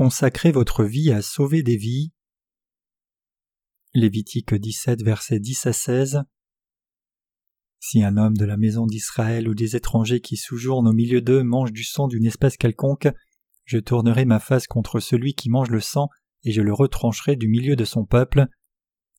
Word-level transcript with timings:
Consacrez 0.00 0.50
votre 0.50 0.82
vie 0.82 1.12
à 1.12 1.20
sauver 1.20 1.62
des 1.62 1.76
vies. 1.76 2.10
Lévitique 3.92 4.54
17, 4.54 5.02
versets 5.02 5.40
10 5.40 5.66
à 5.66 5.74
16. 5.74 6.22
Si 7.80 8.02
un 8.02 8.16
homme 8.16 8.38
de 8.38 8.46
la 8.46 8.56
maison 8.56 8.86
d'Israël 8.86 9.46
ou 9.46 9.54
des 9.54 9.76
étrangers 9.76 10.22
qui 10.22 10.38
séjournent 10.38 10.88
au 10.88 10.94
milieu 10.94 11.20
d'eux 11.20 11.42
mange 11.42 11.70
du 11.70 11.84
sang 11.84 12.08
d'une 12.08 12.24
espèce 12.24 12.56
quelconque, 12.56 13.08
je 13.66 13.76
tournerai 13.76 14.24
ma 14.24 14.40
face 14.40 14.66
contre 14.66 15.00
celui 15.00 15.34
qui 15.34 15.50
mange 15.50 15.68
le 15.68 15.80
sang, 15.80 16.08
et 16.44 16.52
je 16.52 16.62
le 16.62 16.72
retrancherai 16.72 17.36
du 17.36 17.48
milieu 17.48 17.76
de 17.76 17.84
son 17.84 18.06
peuple. 18.06 18.46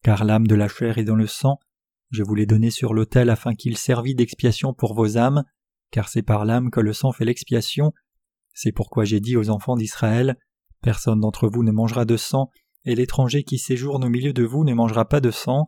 Car 0.02 0.26
l'âme 0.26 0.48
de 0.48 0.56
la 0.56 0.68
chair 0.68 0.98
est 0.98 1.04
dans 1.04 1.14
le 1.14 1.28
sang, 1.28 1.60
je 2.10 2.24
vous 2.24 2.34
l'ai 2.34 2.48
donné 2.48 2.72
sur 2.72 2.96
l'autel 2.96 3.30
afin 3.30 3.54
qu'il 3.54 3.78
servît 3.78 4.16
d'expiation 4.16 4.74
pour 4.74 4.96
vos 4.96 5.16
âmes, 5.16 5.44
car 5.92 6.10
c'est 6.10 6.24
par 6.24 6.44
l'âme 6.44 6.72
que 6.72 6.80
le 6.80 6.94
sang 6.94 7.12
fait 7.12 7.26
l'expiation. 7.26 7.94
C'est 8.56 8.72
pourquoi 8.72 9.06
j'ai 9.06 9.20
dit 9.20 9.38
aux 9.38 9.52
enfants 9.52 9.76
d'Israël, 9.76 10.38
Personne 10.82 11.20
d'entre 11.20 11.48
vous 11.48 11.64
ne 11.64 11.72
mangera 11.72 12.06
de 12.06 12.18
sang, 12.18 12.50
et 12.86 12.96
l'étranger 12.96 13.44
qui 13.44 13.58
séjourne 13.58 14.04
au 14.04 14.10
milieu 14.10 14.34
de 14.34 14.44
vous 14.44 14.64
ne 14.64 14.74
mangera 14.74 15.06
pas 15.06 15.22
de 15.22 15.32
sang. 15.32 15.66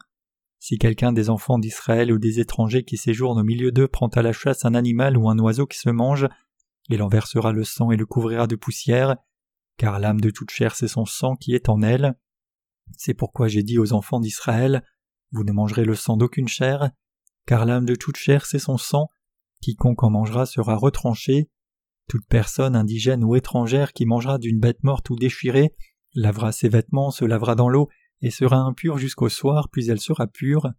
Si 0.60 0.78
quelqu'un 0.78 1.12
des 1.12 1.30
enfants 1.30 1.60
d'Israël 1.60 2.12
ou 2.12 2.18
des 2.18 2.40
étrangers 2.40 2.84
qui 2.84 2.98
séjournent 2.98 3.40
au 3.40 3.44
milieu 3.44 3.72
d'eux 3.72 3.88
prend 3.88 4.08
à 4.08 4.22
la 4.22 4.32
chasse 4.32 4.66
un 4.66 4.74
animal 4.74 5.18
ou 5.18 5.30
un 5.30 5.38
oiseau 5.38 5.68
qui 5.68 5.78
se 5.78 5.90
mange, 5.90 6.28
il 6.90 7.02
en 7.04 7.08
versera 7.08 7.52
le 7.52 7.64
sang 7.64 7.92
et 7.92 7.98
le 7.98 8.06
couvrira 8.06 8.48
de 8.48 8.56
poussière, 8.56 9.18
car 9.78 10.00
l'âme 10.00 10.22
de 10.22 10.30
toute 10.30 10.52
chair 10.52 10.76
c'est 10.76 10.88
son 10.88 11.06
sang 11.06 11.36
qui 11.36 11.54
est 11.54 11.70
en 11.70 11.82
elle. 11.82 12.16
C'est 12.98 13.14
pourquoi 13.14 13.48
j'ai 13.48 13.64
dit 13.64 13.78
aux 13.78 13.94
enfants 13.94 14.20
d'Israël, 14.20 14.84
Vous 15.32 15.44
ne 15.44 15.52
mangerez 15.52 15.86
le 15.86 15.96
sang 15.96 16.18
d'aucune 16.18 16.48
chair, 16.48 16.92
car 17.46 17.66
l'âme 17.66 17.86
de 17.86 17.96
toute 17.96 18.18
chair 18.18 18.46
c'est 18.46 18.60
son 18.60 18.78
sang, 18.78 19.10
quiconque 19.62 20.04
en 20.04 20.10
mangera 20.10 20.46
sera 20.46 20.76
retranché. 20.76 21.50
Toute 22.08 22.26
personne 22.28 22.76
indigène 22.76 23.24
ou 23.24 23.36
étrangère 23.36 23.94
qui 23.94 24.06
mangera 24.06 24.38
d'une 24.38 24.60
bête 24.60 24.84
morte 24.84 25.10
ou 25.10 25.16
déchirée 25.16 25.74
lavera 26.16 26.52
ses 26.52 26.70
vêtements, 26.70 27.12
se 27.12 27.26
lavera 27.26 27.56
dans 27.56 27.70
l'eau, 27.70 27.90
et 28.22 28.32
sera 28.32 28.58
impure 28.58 28.98
jusqu'au 28.98 29.30
soir, 29.30 29.70
puis 29.70 29.90
elle 29.90 30.00
sera 30.00 30.28
pure. 30.28 30.70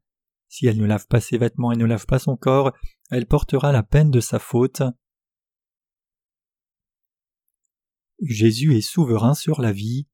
Si 0.49 0.67
elle 0.67 0.79
ne 0.79 0.87
lave 0.87 1.07
pas 1.07 1.21
ses 1.21 1.39
vêtements 1.39 1.73
et 1.73 1.77
ne 1.77 1.85
lave 1.85 2.07
pas 2.07 2.19
son 2.19 2.37
corps, 2.37 2.73
elle 3.11 3.27
portera 3.27 3.73
la 3.73 3.83
peine 3.83 4.11
de 4.11 4.21
sa 4.21 4.39
faute. 4.39 4.83
Jésus 8.23 8.77
est 8.77 8.81
souverain 8.81 9.35
sur 9.35 9.61
la 9.61 9.73
vie. 9.73 10.07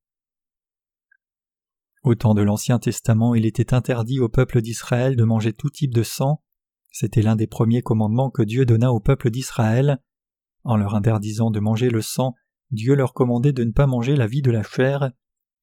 Au 2.03 2.15
temps 2.15 2.35
de 2.35 2.43
l'Ancien 2.43 2.79
Testament, 2.79 3.35
il 3.35 3.45
était 3.45 3.75
interdit 3.75 4.21
au 4.21 4.29
peuple 4.29 4.63
d'Israël 4.63 5.17
de 5.17 5.25
manger 5.25 5.53
tout 5.53 5.69
type 5.69 5.93
de 5.93 6.03
sang. 6.03 6.43
C'était 6.91 7.23
l'un 7.23 7.37
des 7.37 7.47
premiers 7.47 7.83
commandements 7.83 8.31
que 8.31 8.43
Dieu 8.43 8.65
donna 8.65 8.91
au 8.91 9.01
peuple 9.01 9.31
d'Israël. 9.31 10.03
En 10.65 10.77
leur 10.77 10.95
interdisant 10.95 11.51
de 11.51 11.61
manger 11.61 11.91
le 11.91 12.03
sang, 12.03 12.35
Dieu 12.71 12.95
leur 12.95 13.15
commandait 13.15 13.53
de 13.53 13.65
ne 13.65 13.73
pas 13.73 13.87
manger 13.87 14.15
la 14.15 14.27
vie 14.27 14.43
de 14.43 14.51
la 14.51 14.63
chair. 14.63 15.11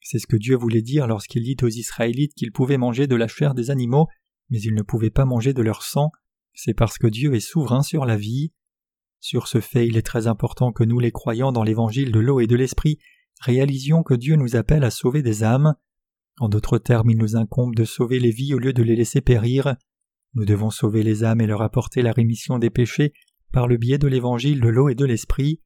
C'est 0.02 0.20
ce 0.20 0.28
que 0.28 0.36
Dieu 0.36 0.56
voulait 0.56 0.82
dire 0.82 1.08
lorsqu'il 1.08 1.44
dit 1.44 1.58
aux 1.62 1.70
Israélites 1.70 2.34
qu'ils 2.34 2.52
pouvaient 2.52 2.78
manger 2.78 3.08
de 3.08 3.16
la 3.16 3.28
chair 3.28 3.54
des 3.54 3.72
animaux, 3.72 4.08
mais 4.50 4.60
ils 4.60 4.74
ne 4.74 4.82
pouvaient 4.82 5.10
pas 5.10 5.26
manger 5.26 5.54
de 5.54 5.62
leur 5.62 5.84
sang. 5.84 6.12
C'est 6.54 6.74
parce 6.74 6.98
que 6.98 7.08
Dieu 7.08 7.36
est 7.36 7.40
souverain 7.40 7.84
sur 7.84 8.06
la 8.06 8.18
vie. 8.18 8.52
Sur 9.20 9.48
ce 9.48 9.62
fait, 9.62 9.88
il 9.88 9.98
est 9.98 10.06
très 10.06 10.28
important 10.28 10.72
que 10.72 10.84
nous, 10.84 11.00
les 11.00 11.12
croyants 11.12 11.52
dans 11.52 11.64
l'évangile 11.64 12.12
de 12.12 12.20
l'eau 12.20 12.40
et 12.40 12.48
de 12.48 12.56
l'esprit, 12.56 13.00
réalisions 13.42 14.04
que 14.04 14.14
Dieu 14.14 14.36
nous 14.36 14.56
appelle 14.56 14.84
à 14.84 14.92
sauver 14.92 15.22
des 15.22 15.44
âmes. 15.44 15.76
En 16.40 16.50
d'autres 16.50 16.78
termes, 16.78 17.10
il 17.10 17.18
nous 17.18 17.36
incombe 17.36 17.76
de 17.76 17.86
sauver 17.86 18.20
les 18.20 18.32
vies 18.32 18.54
au 18.54 18.60
lieu 18.60 18.74
de 18.74 18.84
les 18.84 18.96
laisser 18.96 19.22
périr. 19.22 19.76
Nous 20.34 20.46
devons 20.46 20.70
sauver 20.70 21.04
les 21.04 21.24
âmes 21.24 21.42
et 21.42 21.48
leur 21.48 21.62
apporter 21.62 22.02
la 22.02 22.12
rémission 22.12 22.60
des 22.60 22.70
péchés 22.70 23.14
par 23.52 23.68
le 23.68 23.78
biais 23.78 23.98
de 23.98 24.08
l'évangile 24.08 24.62
de 24.62 24.68
l'eau 24.68 24.90
et 24.90 24.96
de 24.96 25.06
l'esprit. 25.06 25.62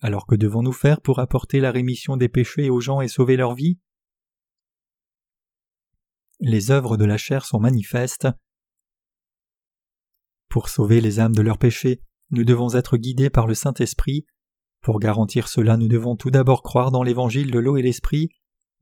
Alors 0.00 0.26
que 0.26 0.34
devons-nous 0.34 0.72
faire 0.72 1.00
pour 1.00 1.18
apporter 1.18 1.60
la 1.60 1.72
rémission 1.72 2.16
des 2.16 2.28
péchés 2.28 2.70
aux 2.70 2.80
gens 2.80 3.00
et 3.00 3.08
sauver 3.08 3.36
leur 3.36 3.54
vie? 3.54 3.78
Les 6.40 6.70
œuvres 6.70 6.96
de 6.96 7.04
la 7.04 7.18
chair 7.18 7.44
sont 7.44 7.58
manifestes. 7.58 8.28
Pour 10.48 10.68
sauver 10.68 11.00
les 11.00 11.18
âmes 11.18 11.34
de 11.34 11.42
leurs 11.42 11.58
péchés, 11.58 12.00
nous 12.30 12.44
devons 12.44 12.74
être 12.74 12.96
guidés 12.96 13.30
par 13.30 13.46
le 13.46 13.54
Saint-Esprit. 13.54 14.24
Pour 14.82 15.00
garantir 15.00 15.48
cela, 15.48 15.76
nous 15.76 15.88
devons 15.88 16.14
tout 16.14 16.30
d'abord 16.30 16.62
croire 16.62 16.90
dans 16.90 17.02
l'évangile 17.02 17.50
de 17.50 17.58
l'eau 17.58 17.76
et 17.76 17.82
l'esprit. 17.82 18.30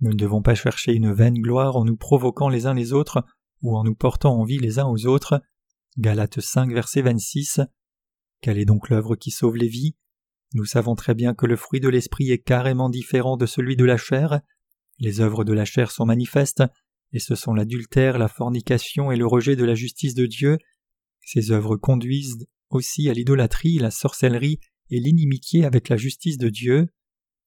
Nous 0.01 0.11
ne 0.11 0.17
devons 0.17 0.43
pas 0.43 0.55
chercher 0.55 0.93
une 0.93 1.13
vaine 1.13 1.41
gloire 1.41 1.77
en 1.77 1.85
nous 1.85 1.97
provoquant 1.97 2.51
les 2.51 2.67
uns 2.67 2.75
les 2.75 2.93
autres 2.93 3.25
ou 3.63 3.77
en 3.77 3.85
nous 3.85 3.95
portant 3.95 4.39
envie 4.39 4.59
les 4.59 4.79
uns 4.79 4.87
aux 4.87 5.07
autres. 5.07 5.41
Galates 5.97 6.41
5, 6.41 6.71
verset 6.73 7.01
26. 7.01 7.61
Quelle 8.47 8.61
est 8.61 8.65
donc 8.65 8.91
l'œuvre 8.91 9.17
qui 9.17 9.33
sauve 9.33 9.57
les 9.57 9.67
vies? 9.67 9.97
Nous 10.55 10.67
savons 10.67 10.95
très 10.95 11.17
bien 11.17 11.35
que 11.35 11.47
le 11.47 11.57
fruit 11.57 11.81
de 11.81 11.89
l'esprit 11.89 12.31
est 12.31 12.39
carrément 12.39 12.89
différent 12.89 13.37
de 13.37 13.45
celui 13.45 13.75
de 13.75 13.85
la 13.85 13.97
chair. 13.97 14.41
Les 15.01 15.21
œuvres 15.21 15.43
de 15.43 15.53
la 15.53 15.65
chair 15.65 15.91
sont 15.91 16.07
manifestes, 16.07 16.63
et 17.13 17.19
ce 17.19 17.35
sont 17.35 17.55
l'adultère, 17.55 18.19
la 18.19 18.29
fornication 18.29 19.11
et 19.11 19.17
le 19.17 19.27
rejet 19.27 19.57
de 19.57 19.65
la 19.65 19.75
justice 19.75 20.15
de 20.15 20.27
Dieu. 20.27 20.59
Ces 21.25 21.51
œuvres 21.51 21.77
conduisent 21.77 22.47
aussi 22.71 23.11
à 23.11 23.15
l'idolâtrie, 23.15 23.81
la 23.81 23.91
sorcellerie 23.91 24.61
et 24.91 25.01
l'inimitié 25.01 25.65
avec 25.65 25.89
la 25.89 25.97
justice 25.97 26.39
de 26.39 26.49
Dieu. 26.49 26.87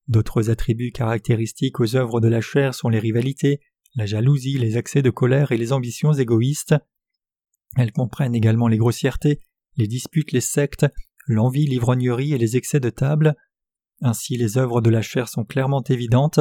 D'autres 0.09 0.49
attributs 0.49 0.91
caractéristiques 0.91 1.79
aux 1.79 1.95
œuvres 1.95 2.19
de 2.19 2.27
la 2.27 2.41
chair 2.41 2.75
sont 2.75 2.89
les 2.89 2.99
rivalités, 2.99 3.61
la 3.95 4.05
jalousie, 4.05 4.57
les 4.57 4.75
accès 4.75 5.01
de 5.01 5.11
colère 5.11 5.53
et 5.53 5.57
les 5.57 5.71
ambitions 5.71 6.11
égoïstes. 6.11 6.75
Elles 7.77 7.93
comprennent 7.93 8.35
également 8.35 8.67
les 8.67 8.77
grossièretés, 8.77 9.39
les 9.79 9.87
disputes, 9.87 10.31
les 10.31 10.41
sectes, 10.41 10.85
l'envie, 11.25 11.65
l'ivrognerie 11.65 12.33
et 12.33 12.37
les 12.37 12.57
excès 12.57 12.79
de 12.79 12.89
table. 12.89 13.35
Ainsi 14.01 14.37
les 14.37 14.57
œuvres 14.57 14.81
de 14.81 14.89
la 14.89 15.01
chair 15.01 15.27
sont 15.27 15.45
clairement 15.45 15.83
évidentes. 15.83 16.39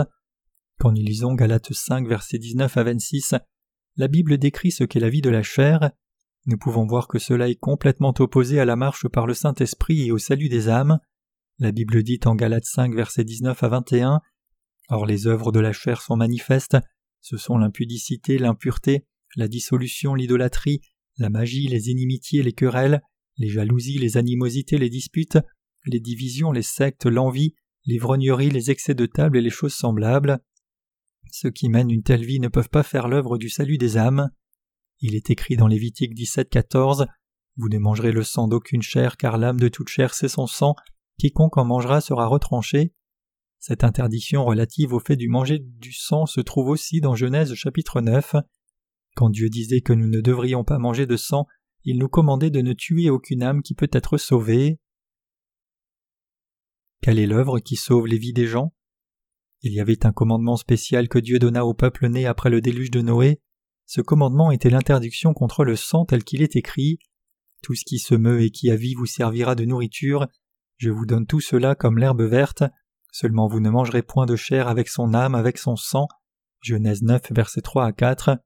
Quand 0.78 0.92
nous 0.92 1.02
lisons 1.02 1.34
Galates 1.34 1.72
5 1.72 2.06
versets 2.06 2.38
19 2.38 2.76
à 2.76 2.82
26, 2.84 3.34
la 3.96 4.08
Bible 4.08 4.38
décrit 4.38 4.70
ce 4.70 4.84
qu'est 4.84 5.00
la 5.00 5.08
vie 5.08 5.22
de 5.22 5.30
la 5.30 5.42
chair. 5.42 5.90
Nous 6.46 6.58
pouvons 6.58 6.86
voir 6.86 7.08
que 7.08 7.18
cela 7.18 7.48
est 7.48 7.56
complètement 7.56 8.14
opposé 8.18 8.60
à 8.60 8.64
la 8.64 8.76
marche 8.76 9.08
par 9.08 9.26
le 9.26 9.34
Saint-Esprit 9.34 10.06
et 10.06 10.12
au 10.12 10.18
salut 10.18 10.48
des 10.48 10.68
âmes. 10.68 10.98
La 11.58 11.72
Bible 11.72 12.02
dit 12.02 12.20
en 12.24 12.34
Galates 12.34 12.64
5 12.64 12.94
versets 12.94 13.24
19 13.24 13.62
à 13.62 13.68
21 13.68 14.20
Or 14.90 15.04
les 15.04 15.26
œuvres 15.26 15.52
de 15.52 15.60
la 15.60 15.72
chair 15.72 16.00
sont 16.00 16.16
manifestes, 16.16 16.78
ce 17.20 17.36
sont 17.36 17.58
l'impudicité, 17.58 18.38
l'impureté, 18.38 19.04
la 19.36 19.48
dissolution, 19.48 20.14
l'idolâtrie, 20.14 20.80
la 21.18 21.28
magie, 21.28 21.68
les 21.68 21.90
inimitiés, 21.90 22.42
les 22.42 22.52
querelles, 22.52 23.02
les 23.38 23.48
jalousies, 23.48 23.98
les 23.98 24.16
animosités, 24.16 24.78
les 24.78 24.90
disputes, 24.90 25.38
les 25.86 26.00
divisions, 26.00 26.52
les 26.52 26.62
sectes, 26.62 27.06
l'envie, 27.06 27.54
l'ivrognerie, 27.86 28.50
les 28.50 28.70
excès 28.70 28.94
de 28.94 29.06
table 29.06 29.38
et 29.38 29.40
les 29.40 29.50
choses 29.50 29.74
semblables. 29.74 30.40
Ceux 31.30 31.50
qui 31.50 31.68
mènent 31.68 31.90
une 31.90 32.02
telle 32.02 32.24
vie 32.24 32.40
ne 32.40 32.48
peuvent 32.48 32.70
pas 32.70 32.82
faire 32.82 33.08
l'œuvre 33.08 33.38
du 33.38 33.48
salut 33.48 33.78
des 33.78 33.96
âmes. 33.96 34.30
Il 35.00 35.14
est 35.14 35.30
écrit 35.30 35.56
dans 35.56 35.68
Lévitique 35.68 36.14
17, 36.14 36.48
14 36.48 37.06
Vous 37.56 37.68
ne 37.68 37.78
mangerez 37.78 38.12
le 38.12 38.24
sang 38.24 38.48
d'aucune 38.48 38.82
chair, 38.82 39.16
car 39.16 39.38
l'âme 39.38 39.60
de 39.60 39.68
toute 39.68 39.88
chair 39.88 40.14
c'est 40.14 40.28
son 40.28 40.46
sang, 40.46 40.74
quiconque 41.18 41.56
en 41.56 41.64
mangera 41.64 42.00
sera 42.00 42.26
retranché. 42.26 42.92
Cette 43.58 43.84
interdiction 43.84 44.44
relative 44.44 44.92
au 44.92 45.00
fait 45.00 45.16
du 45.16 45.28
manger 45.28 45.58
du 45.58 45.92
sang 45.92 46.26
se 46.26 46.40
trouve 46.40 46.68
aussi 46.68 47.00
dans 47.00 47.14
Genèse 47.14 47.54
chapitre 47.54 48.00
9. 48.00 48.36
Quand 49.16 49.30
Dieu 49.30 49.48
disait 49.48 49.80
que 49.80 49.92
nous 49.92 50.08
ne 50.08 50.20
devrions 50.20 50.64
pas 50.64 50.78
manger 50.78 51.06
de 51.06 51.16
sang, 51.16 51.46
il 51.84 51.98
nous 51.98 52.08
commandait 52.08 52.50
de 52.50 52.60
ne 52.60 52.72
tuer 52.72 53.10
aucune 53.10 53.42
âme 53.42 53.62
qui 53.62 53.74
peut 53.74 53.90
être 53.92 54.18
sauvée. 54.18 54.78
Quelle 57.00 57.18
est 57.18 57.26
l'œuvre 57.26 57.60
qui 57.60 57.76
sauve 57.76 58.06
les 58.06 58.18
vies 58.18 58.32
des 58.32 58.46
gens? 58.46 58.74
Il 59.62 59.72
y 59.72 59.80
avait 59.80 60.06
un 60.06 60.12
commandement 60.12 60.56
spécial 60.56 61.08
que 61.08 61.18
Dieu 61.18 61.38
donna 61.38 61.64
au 61.64 61.74
peuple 61.74 62.08
né 62.08 62.26
après 62.26 62.50
le 62.50 62.60
déluge 62.60 62.90
de 62.90 63.00
Noé. 63.00 63.40
Ce 63.86 64.00
commandement 64.00 64.50
était 64.50 64.70
l'interdiction 64.70 65.32
contre 65.34 65.64
le 65.64 65.74
sang 65.74 66.04
tel 66.04 66.22
qu'il 66.22 66.42
est 66.42 66.56
écrit. 66.56 66.98
Tout 67.62 67.74
ce 67.74 67.84
qui 67.84 67.98
se 67.98 68.14
meut 68.14 68.42
et 68.42 68.50
qui 68.50 68.70
a 68.70 68.76
vie 68.76 68.94
vous 68.94 69.06
servira 69.06 69.54
de 69.54 69.64
nourriture. 69.64 70.26
Je 70.76 70.90
vous 70.90 71.06
donne 71.06 71.26
tout 71.26 71.40
cela 71.40 71.74
comme 71.74 71.98
l'herbe 71.98 72.22
verte. 72.22 72.62
Seulement 73.10 73.48
vous 73.48 73.60
ne 73.60 73.70
mangerez 73.70 74.02
point 74.02 74.26
de 74.26 74.36
chair 74.36 74.68
avec 74.68 74.88
son 74.88 75.14
âme, 75.14 75.34
avec 75.34 75.58
son 75.58 75.74
sang. 75.74 76.06
Genèse 76.60 77.02
9, 77.02 77.32
versets 77.32 77.62
3 77.62 77.86
à 77.86 77.92
4. 77.92 78.38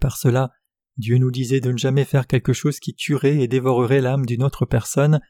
Par 0.00 0.16
cela, 0.16 0.50
Dieu 0.98 1.18
nous 1.18 1.30
disait 1.30 1.60
de 1.60 1.70
ne 1.70 1.78
jamais 1.78 2.04
faire 2.04 2.26
quelque 2.26 2.52
chose 2.52 2.80
qui 2.80 2.94
tuerait 2.94 3.38
et 3.38 3.48
dévorerait 3.48 4.00
l'âme 4.00 4.26
d'une 4.26 4.42
autre 4.42 4.66
personne, 4.66 5.20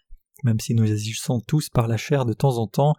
même 0.42 0.60
si 0.60 0.74
nous 0.74 0.90
agissons 0.90 1.40
tous 1.40 1.68
par 1.68 1.88
la 1.88 1.96
chair 1.96 2.24
de 2.24 2.32
temps 2.32 2.56
en 2.58 2.66
temps. 2.66 2.94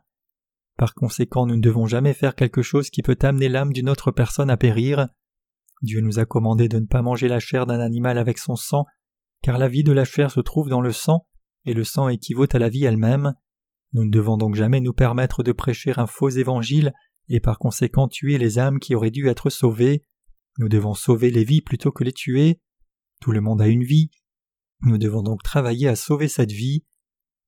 Par 0.77 0.94
conséquent, 0.94 1.45
nous 1.45 1.56
ne 1.56 1.62
devons 1.62 1.88
jamais 1.88 2.13
faire 2.13 2.36
quelque 2.36 2.62
chose 2.62 2.89
qui 2.89 3.01
peut 3.01 3.18
amener 3.21 3.50
l'âme 3.50 3.74
d'une 3.74 3.89
autre 3.89 4.12
personne 4.12 4.50
à 4.50 4.57
périr. 4.57 5.10
Dieu 5.81 6.01
nous 6.01 6.19
a 6.19 6.25
commandé 6.25 6.68
de 6.69 6.80
ne 6.80 6.86
pas 6.86 7.01
manger 7.01 7.27
la 7.27 7.39
chair 7.39 7.66
d'un 7.66 7.80
animal 7.80 8.18
avec 8.18 8.38
son 8.38 8.56
sang, 8.56 8.86
car 9.42 9.57
la 9.57 9.68
vie 9.68 9.83
de 9.83 9.92
la 9.92 10.06
chair 10.06 10.30
se 10.30 10.39
trouve 10.39 10.69
dans 10.69 10.81
le 10.81 10.92
sang, 10.92 11.25
et 11.65 11.74
le 11.74 11.83
sang 11.83 12.07
équivaut 12.07 12.48
à 12.51 12.60
la 12.60 12.69
vie 12.69 12.86
elle-même. 12.86 13.33
Nous 13.94 14.06
ne 14.06 14.12
devons 14.12 14.38
donc 14.38 14.56
jamais 14.56 14.80
nous 14.80 14.94
permettre 14.94 15.42
de 15.42 15.51
prêcher 15.51 15.94
un 15.98 16.06
faux 16.06 16.30
évangile 16.30 16.94
et 17.30 17.39
par 17.39 17.57
conséquent 17.57 18.07
tuer 18.07 18.38
les 18.38 18.60
âmes 18.60 18.80
qui 18.80 18.94
auraient 18.95 19.12
dû 19.12 19.27
être 19.27 19.50
sauvées. 19.50 20.06
Nous 20.59 20.67
devons 20.67 20.94
sauver 20.94 21.31
les 21.31 21.45
vies 21.45 21.61
plutôt 21.61 21.94
que 21.94 22.03
les 22.03 22.11
tuer. 22.11 22.59
Tout 23.21 23.31
le 23.31 23.39
monde 23.39 23.61
a 23.61 23.67
une 23.67 23.85
vie. 23.85 24.11
Nous 24.81 24.97
devons 24.97 25.23
donc 25.23 25.41
travailler 25.41 25.88
à 25.88 25.95
sauver 25.95 26.27
cette 26.27 26.51
vie. 26.51 26.83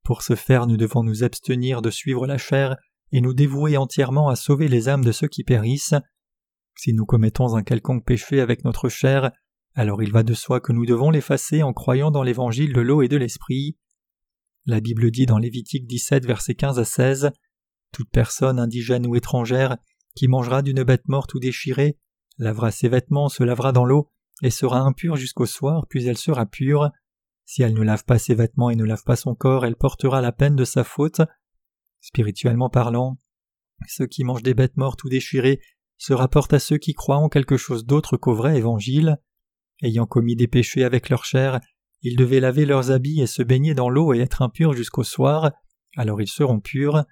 Pour 0.01 0.21
ce 0.21 0.35
faire, 0.35 0.65
nous 0.65 0.77
devons 0.77 1.03
nous 1.03 1.23
abstenir 1.25 1.81
de 1.81 1.89
suivre 1.89 2.25
la 2.25 2.37
chair 2.37 2.77
et 3.11 3.19
nous 3.19 3.33
dévouer 3.33 3.75
entièrement 3.75 4.29
à 4.29 4.37
sauver 4.37 4.69
les 4.69 4.87
âmes 4.87 5.03
de 5.03 5.11
ceux 5.11 5.27
qui 5.27 5.43
périssent. 5.43 5.93
Si 6.77 6.93
nous 6.93 7.05
commettons 7.05 7.53
un 7.53 7.63
quelconque 7.63 8.05
péché 8.05 8.39
avec 8.39 8.63
notre 8.63 8.87
chair, 8.87 9.31
alors 9.75 10.01
il 10.01 10.11
va 10.13 10.23
de 10.23 10.33
soi 10.33 10.61
que 10.61 10.71
nous 10.71 10.85
devons 10.85 11.11
l'effacer 11.11 11.63
en 11.63 11.73
croyant 11.73 12.11
dans 12.11 12.23
l'évangile 12.23 12.71
de 12.71 12.79
l'eau 12.79 13.01
et 13.01 13.09
de 13.09 13.17
l'esprit. 13.17 13.77
La 14.65 14.79
Bible 14.79 15.11
dit 15.11 15.25
dans 15.25 15.37
Lévitique 15.37 15.85
17, 15.85 16.25
versets 16.25 16.55
15 16.55 16.79
à 16.79 16.85
16 16.85 17.31
Toute 17.91 18.09
personne 18.09 18.57
indigène 18.57 19.05
ou 19.05 19.17
étrangère 19.17 19.75
qui 20.15 20.29
mangera 20.29 20.61
d'une 20.61 20.83
bête 20.83 21.09
morte 21.09 21.33
ou 21.33 21.39
déchirée 21.39 21.97
lavera 22.37 22.71
ses 22.71 22.89
vêtements, 22.89 23.29
se 23.29 23.43
lavera 23.43 23.71
dans 23.71 23.85
l'eau 23.85 24.09
et 24.41 24.49
sera 24.49 24.79
impure 24.79 25.15
jusqu'au 25.15 25.45
soir, 25.45 25.85
puis 25.87 26.05
elle 26.05 26.17
sera 26.17 26.45
pure. 26.45 26.89
Si 27.45 27.63
elle 27.63 27.73
ne 27.73 27.81
lave 27.81 28.05
pas 28.05 28.17
ses 28.17 28.35
vêtements 28.35 28.69
et 28.69 28.75
ne 28.75 28.85
lave 28.85 29.03
pas 29.03 29.15
son 29.15 29.35
corps, 29.35 29.65
elle 29.65 29.75
portera 29.75 30.21
la 30.21 30.31
peine 30.31 30.55
de 30.55 30.65
sa 30.65 30.83
faute. 30.83 31.21
Spirituellement 31.99 32.69
parlant, 32.69 33.19
ceux 33.87 34.07
qui 34.07 34.23
mangent 34.23 34.43
des 34.43 34.53
bêtes 34.53 34.77
mortes 34.77 35.03
ou 35.03 35.09
déchirées 35.09 35.59
se 35.97 36.13
rapportent 36.13 36.53
à 36.53 36.59
ceux 36.59 36.77
qui 36.77 36.93
croient 36.93 37.17
en 37.17 37.29
quelque 37.29 37.57
chose 37.57 37.85
d'autre 37.85 38.17
qu'au 38.17 38.33
vrai 38.33 38.57
évangile. 38.57 39.17
Ayant 39.83 40.05
commis 40.05 40.35
des 40.35 40.47
péchés 40.47 40.83
avec 40.83 41.09
leur 41.09 41.25
chair, 41.25 41.59
ils 42.01 42.15
devaient 42.15 42.39
laver 42.39 42.65
leurs 42.65 42.91
habits 42.91 43.21
et 43.21 43.27
se 43.27 43.43
baigner 43.43 43.75
dans 43.75 43.89
l'eau 43.89 44.13
et 44.13 44.19
être 44.19 44.41
impurs 44.41 44.73
jusqu'au 44.73 45.03
soir, 45.03 45.51
alors 45.97 46.21
ils 46.21 46.27
seront 46.27 46.59
purs. 46.59 47.03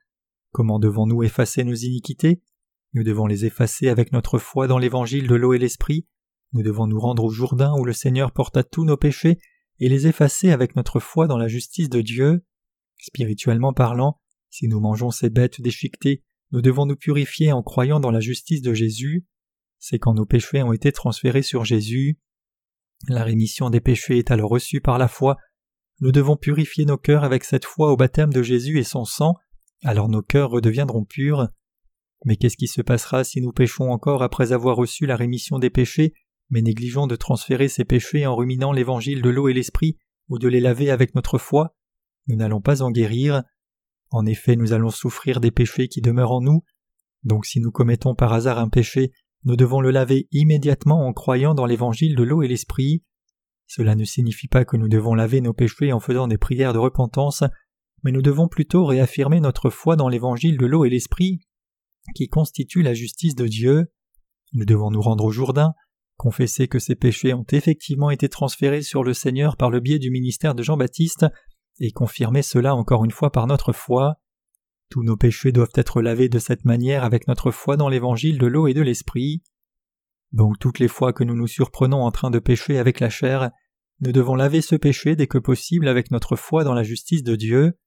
Comment 0.51 0.79
devons-nous 0.79 1.23
effacer 1.23 1.63
nos 1.63 1.75
iniquités? 1.75 2.41
Nous 2.93 3.03
devons 3.03 3.27
les 3.27 3.45
effacer 3.45 3.87
avec 3.87 4.11
notre 4.11 4.39
foi 4.39 4.67
dans 4.67 4.79
l'évangile 4.79 5.27
de 5.27 5.35
l'eau 5.35 5.53
et 5.53 5.59
l'esprit. 5.59 6.07
Nous 6.53 6.63
devons 6.63 6.87
nous 6.87 6.99
rendre 6.99 7.25
au 7.25 7.29
Jourdain 7.29 7.73
où 7.77 7.85
le 7.85 7.93
Seigneur 7.93 8.31
porta 8.31 8.63
tous 8.63 8.83
nos 8.83 8.97
péchés 8.97 9.37
et 9.79 9.89
les 9.89 10.07
effacer 10.07 10.51
avec 10.51 10.75
notre 10.75 10.99
foi 10.99 11.27
dans 11.27 11.37
la 11.37 11.47
justice 11.47 11.89
de 11.89 12.01
Dieu. 12.01 12.43
Spirituellement 12.97 13.73
parlant, 13.73 14.19
si 14.49 14.67
nous 14.67 14.79
mangeons 14.79 15.11
ces 15.11 15.29
bêtes 15.29 15.61
déchiquetées, 15.61 16.23
nous 16.51 16.61
devons 16.61 16.87
nous 16.87 16.95
purifier 16.95 17.51
en 17.51 17.61
croyant 17.61 17.99
dans 17.99 18.11
la 18.11 18.19
justice 18.19 18.61
de 18.61 18.73
Jésus. 18.73 19.27
C'est 19.77 19.99
quand 19.99 20.15
nos 20.15 20.25
péchés 20.25 20.63
ont 20.63 20.73
été 20.73 20.91
transférés 20.91 21.43
sur 21.43 21.63
Jésus. 21.63 22.19
La 23.07 23.23
rémission 23.23 23.69
des 23.69 23.79
péchés 23.79 24.17
est 24.17 24.31
alors 24.31 24.49
reçue 24.49 24.81
par 24.81 24.97
la 24.97 25.07
foi. 25.07 25.37
Nous 26.01 26.11
devons 26.11 26.35
purifier 26.35 26.85
nos 26.85 26.97
cœurs 26.97 27.23
avec 27.23 27.43
cette 27.43 27.65
foi 27.65 27.91
au 27.91 27.97
baptême 27.97 28.33
de 28.33 28.41
Jésus 28.41 28.79
et 28.79 28.83
son 28.83 29.05
sang, 29.05 29.35
alors 29.83 30.09
nos 30.09 30.21
cœurs 30.21 30.49
redeviendront 30.49 31.05
purs. 31.05 31.47
Mais 32.25 32.35
qu'est-ce 32.35 32.57
qui 32.57 32.67
se 32.67 32.81
passera 32.81 33.23
si 33.23 33.41
nous 33.41 33.51
péchons 33.51 33.91
encore 33.91 34.23
après 34.23 34.51
avoir 34.51 34.75
reçu 34.75 35.05
la 35.05 35.15
rémission 35.15 35.59
des 35.59 35.69
péchés, 35.69 36.13
mais 36.49 36.61
négligeons 36.61 37.07
de 37.07 37.15
transférer 37.15 37.67
ces 37.67 37.85
péchés 37.85 38.25
en 38.25 38.35
ruminant 38.35 38.71
l'évangile 38.71 39.21
de 39.21 39.29
l'eau 39.29 39.47
et 39.47 39.53
l'esprit, 39.53 39.97
ou 40.27 40.37
de 40.37 40.47
les 40.47 40.59
laver 40.59 40.89
avec 40.91 41.15
notre 41.15 41.37
foi 41.37 41.75
Nous 42.27 42.35
n'allons 42.35 42.61
pas 42.61 42.81
en 42.81 42.91
guérir. 42.91 43.43
En 44.11 44.25
effet, 44.25 44.55
nous 44.55 44.73
allons 44.73 44.89
souffrir 44.89 45.39
des 45.39 45.51
péchés 45.51 45.87
qui 45.87 46.01
demeurent 46.01 46.33
en 46.33 46.41
nous. 46.41 46.63
Donc 47.23 47.45
si 47.45 47.59
nous 47.59 47.71
commettons 47.71 48.15
par 48.15 48.33
hasard 48.33 48.59
un 48.59 48.69
péché, 48.69 49.11
nous 49.45 49.55
devons 49.55 49.81
le 49.81 49.91
laver 49.91 50.27
immédiatement 50.31 51.07
en 51.07 51.13
croyant 51.13 51.53
dans 51.53 51.65
l'évangile 51.65 52.15
de 52.15 52.23
l'eau 52.23 52.43
et 52.43 52.47
l'esprit. 52.47 53.03
Cela 53.67 53.95
ne 53.95 54.03
signifie 54.03 54.47
pas 54.47 54.65
que 54.65 54.77
nous 54.77 54.89
devons 54.89 55.13
laver 55.13 55.41
nos 55.41 55.53
péchés 55.53 55.93
en 55.93 55.99
faisant 55.99 56.27
des 56.27 56.37
prières 56.37 56.73
de 56.73 56.79
repentance, 56.79 57.43
mais 58.03 58.11
nous 58.11 58.21
devons 58.21 58.47
plutôt 58.47 58.85
réaffirmer 58.85 59.39
notre 59.39 59.69
foi 59.69 59.95
dans 59.95 60.09
l'évangile 60.09 60.57
de 60.57 60.65
l'eau 60.65 60.85
et 60.85 60.89
l'esprit, 60.89 61.41
qui 62.13 62.27
constitue 62.27 62.81
la 62.81 62.93
justice 62.93 63.35
de 63.35 63.47
Dieu. 63.47 63.91
Nous 64.53 64.65
devons 64.65 64.91
nous 64.91 65.01
rendre 65.01 65.25
au 65.25 65.31
Jourdain, 65.31 65.73
confesser 66.17 66.67
que 66.67 66.79
ces 66.79 66.95
péchés 66.95 67.33
ont 67.33 67.45
effectivement 67.51 68.09
été 68.09 68.29
transférés 68.29 68.81
sur 68.81 69.03
le 69.03 69.13
Seigneur 69.13 69.57
par 69.57 69.69
le 69.69 69.79
biais 69.79 69.99
du 69.99 70.11
ministère 70.11 70.55
de 70.55 70.63
Jean-Baptiste, 70.63 71.25
et 71.79 71.91
confirmer 71.91 72.41
cela 72.41 72.75
encore 72.75 73.05
une 73.05 73.11
fois 73.11 73.31
par 73.31 73.47
notre 73.47 73.71
foi. 73.71 74.15
Tous 74.89 75.03
nos 75.03 75.15
péchés 75.15 75.51
doivent 75.51 75.71
être 75.75 76.01
lavés 76.01 76.29
de 76.29 76.39
cette 76.39 76.65
manière 76.65 77.03
avec 77.03 77.27
notre 77.27 77.51
foi 77.51 77.77
dans 77.77 77.89
l'évangile 77.89 78.37
de 78.37 78.47
l'eau 78.47 78.67
et 78.67 78.73
de 78.73 78.81
l'esprit. 78.81 79.43
Donc 80.31 80.59
toutes 80.59 80.79
les 80.79 80.87
fois 80.87 81.13
que 81.13 81.23
nous 81.23 81.35
nous 81.35 81.47
surprenons 81.47 82.03
en 82.03 82.11
train 82.11 82.31
de 82.31 82.39
pécher 82.39 82.77
avec 82.77 82.99
la 82.99 83.09
chair, 83.09 83.51
nous 84.01 84.11
devons 84.11 84.35
laver 84.35 84.61
ce 84.61 84.75
péché 84.75 85.15
dès 85.15 85.27
que 85.27 85.37
possible 85.37 85.87
avec 85.87 86.11
notre 86.11 86.35
foi 86.35 86.63
dans 86.63 86.73
la 86.73 86.83
justice 86.83 87.23
de 87.23 87.35
Dieu. 87.35 87.77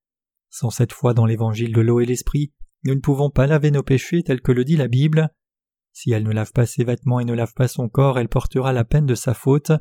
Sans 0.48 0.70
cette 0.70 0.92
foi 0.92 1.14
dans 1.14 1.26
l'évangile 1.26 1.72
de 1.72 1.80
l'eau 1.80 2.00
et 2.00 2.06
l'esprit, 2.06 2.52
nous 2.84 2.94
ne 2.94 3.00
pouvons 3.00 3.30
pas 3.30 3.46
laver 3.46 3.70
nos 3.70 3.82
péchés 3.82 4.22
tels 4.22 4.40
que 4.40 4.52
le 4.52 4.64
dit 4.64 4.76
la 4.76 4.88
Bible. 4.88 5.30
Si 5.92 6.10
elle 6.10 6.24
ne 6.24 6.32
lave 6.32 6.52
pas 6.52 6.66
ses 6.66 6.84
vêtements 6.84 7.20
et 7.20 7.24
ne 7.24 7.34
lave 7.34 7.52
pas 7.54 7.68
son 7.68 7.88
corps, 7.88 8.18
elle 8.18 8.28
portera 8.28 8.72
la 8.72 8.84
peine 8.84 9.06
de 9.06 9.14
sa 9.14 9.34
faute. 9.34 9.72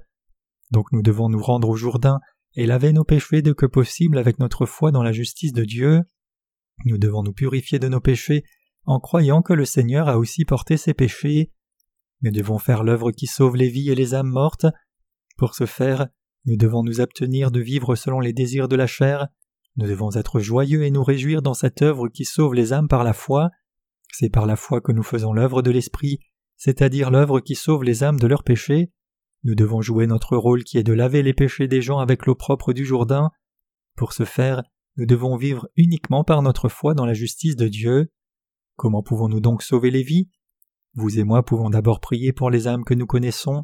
Donc 0.71 0.92
nous 0.92 1.01
devons 1.01 1.30
nous 1.30 1.42
rendre 1.42 1.69
au 1.69 1.75
Jourdain 1.75 2.19
et 2.56 2.65
laver 2.65 2.94
nos 2.94 3.03
péchés 3.03 3.42
dès 3.42 3.53
que 3.53 3.65
possible 3.65 4.18
avec 4.18 4.39
notre 4.39 4.65
foi 4.65 4.92
dans 4.92 5.03
la 5.03 5.13
justice 5.13 5.53
de 5.53 5.63
Dieu. 5.63 6.01
Nous 6.86 6.98
devons 6.98 7.24
nous 7.24 7.33
purifier 7.33 7.80
de 7.80 7.88
nos 7.88 8.01
péchés 8.01 8.44
en 8.86 9.00
croyant 9.00 9.42
que 9.42 9.53
le 9.53 9.65
Seigneur 9.65 10.09
a 10.09 10.18
aussi 10.18 10.45
porté 10.45 10.77
ses 10.77 10.94
péchés. 10.94 11.51
Nous 12.21 12.31
devons 12.31 12.59
faire 12.59 12.83
l'œuvre 12.83 13.12
qui 13.12 13.27
sauve 13.27 13.56
les 13.56 13.69
vies 13.69 13.89
et 13.89 13.95
les 13.95 14.13
âmes 14.13 14.30
mortes. 14.30 14.65
Pour 15.38 15.56
ce 15.56 15.65
faire, 15.65 16.07
nous 16.45 16.57
devons 16.57 16.83
nous 16.83 17.01
abstenir 17.01 17.51
de 17.51 17.59
vivre 17.59 17.95
selon 17.95 18.19
les 18.19 18.33
désirs 18.33 18.68
de 18.68 18.75
la 18.75 18.88
chair. 18.88 19.27
Nous 19.78 19.88
devons 19.88 20.12
être 20.16 20.40
joyeux 20.40 20.84
et 20.84 20.92
nous 20.92 21.04
réjouir 21.04 21.42
dans 21.42 21.54
cette 21.54 21.82
œuvre 21.82 22.10
qui 22.10 22.26
sauve 22.26 22.54
les 22.54 22.74
âmes 22.74 22.88
par 22.88 23.04
la 23.04 23.14
foi. 23.14 23.50
C'est 24.12 24.30
par 24.30 24.46
la 24.46 24.56
foi 24.56 24.82
que 24.82 24.92
nous 24.92 25.04
faisons 25.04 25.34
l'œuvre 25.34 25.62
de 25.62 25.72
l'Esprit, 25.72 26.20
c'est-à-dire 26.58 27.10
l'œuvre 27.10 27.40
qui 27.40 27.56
sauve 27.56 27.84
les 27.84 28.04
âmes 28.04 28.20
de 28.20 28.28
leurs 28.28 28.44
péchés. 28.44 28.92
Nous 29.44 29.56
devons 29.56 29.82
jouer 29.82 30.08
notre 30.08 30.36
rôle 30.38 30.64
qui 30.64 30.78
est 30.78 30.84
de 30.84 30.94
laver 30.94 31.24
les 31.24 31.34
péchés 31.34 31.68
des 31.68 31.82
gens 31.82 32.00
avec 32.00 32.26
l'eau 32.26 32.36
propre 32.36 32.74
du 32.74 32.86
Jourdain. 32.86 33.32
Pour 33.96 34.14
ce 34.14 34.26
faire, 34.26 34.62
nous 34.98 35.06
devons 35.06 35.38
vivre 35.38 35.68
uniquement 35.78 36.24
par 36.24 36.42
notre 36.42 36.70
foi 36.70 36.94
dans 36.94 37.06
la 37.06 37.14
justice 37.14 37.56
de 37.56 37.68
Dieu. 37.68 38.12
Comment 38.76 39.02
pouvons-nous 39.02 39.40
donc 39.40 39.64
sauver 39.64 39.90
les 39.90 40.04
vies? 40.04 40.30
Vous 40.94 41.18
et 41.18 41.24
moi 41.24 41.44
pouvons 41.44 41.70
d'abord 41.70 42.02
prier 42.02 42.34
pour 42.34 42.50
les 42.50 42.68
âmes 42.68 42.84
que 42.84 42.94
nous 42.94 43.08
connaissons. 43.08 43.64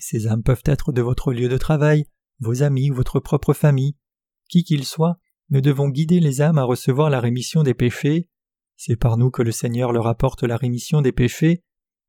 Ces 0.00 0.28
âmes 0.28 0.42
peuvent 0.42 0.62
être 0.64 0.92
de 0.92 1.02
votre 1.02 1.32
lieu 1.32 1.48
de 1.48 1.58
travail, 1.58 2.06
vos 2.38 2.62
amis 2.62 2.90
votre 2.90 3.18
propre 3.18 3.52
famille. 3.52 3.96
Qui 4.48 4.62
qu'ils 4.62 4.84
soient, 4.84 5.18
nous 5.50 5.60
devons 5.60 5.88
guider 5.88 6.20
les 6.20 6.40
âmes 6.40 6.58
à 6.58 6.64
recevoir 6.64 7.10
la 7.10 7.20
rémission 7.20 7.62
des 7.62 7.74
péchés. 7.74 8.28
C'est 8.76 8.96
par 8.96 9.16
nous 9.16 9.30
que 9.30 9.42
le 9.42 9.52
Seigneur 9.52 9.92
leur 9.92 10.06
apporte 10.06 10.42
la 10.42 10.56
rémission 10.56 11.02
des 11.02 11.12
péchés. 11.12 11.62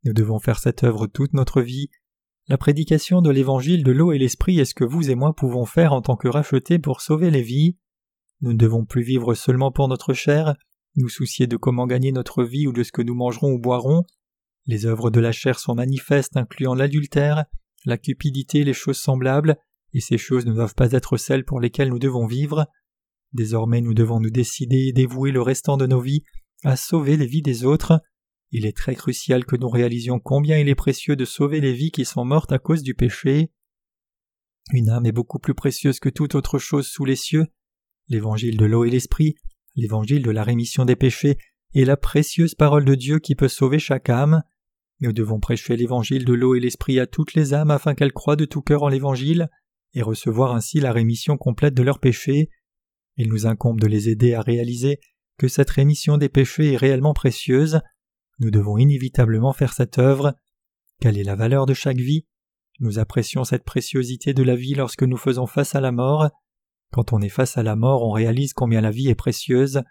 Nous 0.04 0.14
devons 0.14 0.40
faire 0.40 0.60
cette 0.60 0.84
œuvre 0.84 1.08
toute 1.08 1.34
notre 1.34 1.62
vie 1.62 1.90
la 2.48 2.60
prédication 2.60 3.24
de 3.24 3.32
l'évangile 3.32 3.84
de 3.84 3.92
l'eau 3.92 4.12
et 4.12 4.20
l'esprit 4.20 4.60
est 4.60 4.66
ce 4.66 4.76
que 4.76 4.84
vous 4.84 5.10
et 5.10 5.16
moi 5.16 5.34
pouvons 5.34 5.66
faire 5.66 5.94
en 5.94 6.04
tant 6.04 6.16
que 6.16 6.28
rachetés 6.28 6.78
pour 6.78 7.02
sauver 7.02 7.32
les 7.32 7.42
vies. 7.42 7.80
Nous 8.42 8.54
ne 8.54 8.58
devons 8.58 8.86
plus 8.86 9.02
vivre 9.02 9.34
seulement 9.34 9.72
pour 9.72 9.88
notre 9.88 10.14
chair, 10.14 10.54
nous 10.96 11.10
soucier 11.10 11.48
de 11.48 11.58
comment 11.58 11.88
gagner 11.88 12.12
notre 12.12 12.44
vie 12.44 12.68
ou 12.68 12.72
de 12.72 12.84
ce 12.84 12.92
que 12.92 13.02
nous 13.02 13.16
mangerons 13.16 13.54
ou 13.54 13.60
boirons. 13.60 14.04
Les 14.68 14.86
œuvres 14.86 15.10
de 15.10 15.20
la 15.20 15.32
chair 15.32 15.58
sont 15.58 15.74
manifestes, 15.74 16.38
incluant 16.38 16.76
l'adultère, 16.76 17.46
la 17.84 17.98
cupidité, 17.98 18.64
les 18.64 18.74
choses 18.74 19.00
semblables, 19.00 19.58
et 19.94 20.00
ces 20.00 20.20
choses 20.20 20.46
ne 20.46 20.54
doivent 20.54 20.76
pas 20.76 20.92
être 20.92 21.18
celles 21.18 21.46
pour 21.46 21.60
lesquelles 21.60 21.90
nous 21.90 22.00
devons 22.00 22.28
vivre. 22.28 22.68
Désormais 23.36 23.82
nous 23.82 23.94
devons 23.94 24.22
nous 24.22 24.30
décider 24.30 24.88
et 24.88 24.94
dévouer 24.94 25.32
le 25.32 25.42
restant 25.42 25.76
de 25.76 25.86
nos 25.86 26.00
vies 26.00 26.24
à 26.64 26.78
sauver 26.78 27.18
les 27.18 27.28
vies 27.28 27.42
des 27.42 27.66
autres. 27.66 28.02
Il 28.52 28.66
est 28.66 28.76
très 28.76 28.96
crucial 28.96 29.44
que 29.44 29.58
nous 29.58 29.68
réalisions 29.68 30.22
combien 30.22 30.58
il 30.58 30.70
est 30.70 30.76
précieux 30.76 31.18
de 31.18 31.26
sauver 31.26 31.60
les 31.60 31.74
vies 31.74 31.92
qui 31.92 32.06
sont 32.06 32.24
mortes 32.24 32.54
à 32.54 32.60
cause 32.60 32.82
du 32.82 32.96
péché. 32.96 33.52
Une 34.72 34.90
âme 34.90 35.06
est 35.06 35.12
beaucoup 35.12 35.38
plus 35.38 35.54
précieuse 35.54 36.00
que 36.00 36.08
toute 36.08 36.34
autre 36.34 36.60
chose 36.60 36.88
sous 36.88 37.04
les 37.04 37.18
cieux. 37.18 37.46
L'évangile 38.08 38.56
de 38.56 38.66
l'eau 38.66 38.86
et 38.86 38.90
l'esprit, 38.90 39.36
l'évangile 39.76 40.24
de 40.24 40.32
la 40.32 40.44
rémission 40.44 40.86
des 40.86 40.96
péchés, 40.96 41.38
est 41.74 41.84
la 41.84 41.98
précieuse 41.98 42.56
parole 42.56 42.86
de 42.86 42.96
Dieu 42.96 43.20
qui 43.20 43.36
peut 43.36 43.50
sauver 43.50 43.80
chaque 43.80 44.10
âme. 44.10 44.44
Nous 45.02 45.12
devons 45.12 45.42
prêcher 45.42 45.76
l'évangile 45.76 46.24
de 46.24 46.34
l'eau 46.34 46.56
et 46.56 46.62
l'esprit 46.62 47.02
à 47.02 47.06
toutes 47.06 47.34
les 47.34 47.54
âmes 47.54 47.72
afin 47.72 47.96
qu'elles 47.96 48.14
croient 48.14 48.38
de 48.38 48.46
tout 48.46 48.62
cœur 48.62 48.84
en 48.84 48.88
l'évangile 48.88 49.50
et 49.94 50.02
recevoir 50.02 50.56
ainsi 50.56 50.80
la 50.80 50.94
rémission 50.94 51.36
complète 51.36 51.74
de 51.74 51.84
leurs 51.84 52.00
péchés. 52.00 52.50
Il 53.18 53.30
nous 53.30 53.48
incombe 53.48 53.80
de 53.80 53.88
les 53.88 54.10
aider 54.10 54.34
à 54.34 54.42
réaliser 54.42 55.00
que 55.38 55.48
cette 55.48 55.70
rémission 55.70 56.18
des 56.18 56.30
péchés 56.30 56.74
est 56.74 56.78
réellement 56.78 57.14
précieuse. 57.14 57.82
Nous 58.40 58.52
devons 58.52 58.78
inévitablement 58.78 59.54
faire 59.54 59.74
cette 59.74 59.98
œuvre. 59.98 60.36
Quelle 61.00 61.18
est 61.18 61.24
la 61.24 61.36
valeur 61.36 61.66
de 61.66 61.74
chaque 61.74 61.98
vie? 61.98 62.26
Nous 62.80 63.00
apprécions 63.00 63.44
cette 63.44 63.64
préciosité 63.64 64.34
de 64.34 64.44
la 64.44 64.56
vie 64.56 64.76
lorsque 64.76 65.04
nous 65.04 65.18
faisons 65.18 65.48
face 65.48 65.76
à 65.76 65.82
la 65.82 65.92
mort. 65.92 66.30
Quand 66.92 67.14
on 67.14 67.22
est 67.22 67.30
face 67.30 67.58
à 67.58 67.64
la 67.64 67.76
mort, 67.76 68.04
on 68.04 68.12
réalise 68.12 68.54
combien 68.54 68.82
la 68.82 68.92
vie 68.92 69.10
est 69.10 69.16
précieuse. 69.16 69.82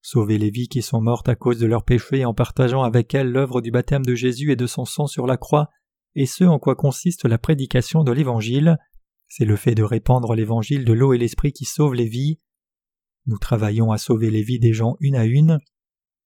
Sauver 0.00 0.38
les 0.38 0.50
vies 0.50 0.68
qui 0.68 0.82
sont 0.82 1.00
mortes 1.00 1.28
à 1.28 1.36
cause 1.36 1.58
de 1.58 1.66
leurs 1.66 1.84
péchés 1.84 2.24
en 2.24 2.34
partageant 2.34 2.82
avec 2.82 3.14
elles 3.14 3.30
l'œuvre 3.30 3.60
du 3.60 3.70
baptême 3.70 4.04
de 4.04 4.14
Jésus 4.14 4.50
et 4.50 4.56
de 4.56 4.66
son 4.66 4.84
sang 4.84 5.06
sur 5.06 5.26
la 5.26 5.36
croix, 5.36 5.68
et 6.14 6.26
ce 6.26 6.44
en 6.44 6.58
quoi 6.58 6.74
consiste 6.74 7.24
la 7.24 7.38
prédication 7.38 8.04
de 8.04 8.12
l'Évangile, 8.12 8.78
c'est 9.28 9.44
le 9.44 9.56
fait 9.56 9.74
de 9.74 9.82
répandre 9.82 10.34
l'Évangile 10.34 10.84
de 10.84 10.92
l'eau 10.92 11.12
et 11.12 11.18
l'Esprit 11.18 11.52
qui 11.52 11.64
sauve 11.64 11.94
les 11.94 12.06
vies. 12.06 12.38
Nous 13.26 13.38
travaillons 13.38 13.92
à 13.92 13.98
sauver 13.98 14.30
les 14.30 14.42
vies 14.42 14.58
des 14.58 14.72
gens 14.72 14.96
une 15.00 15.16
à 15.16 15.24
une, 15.24 15.58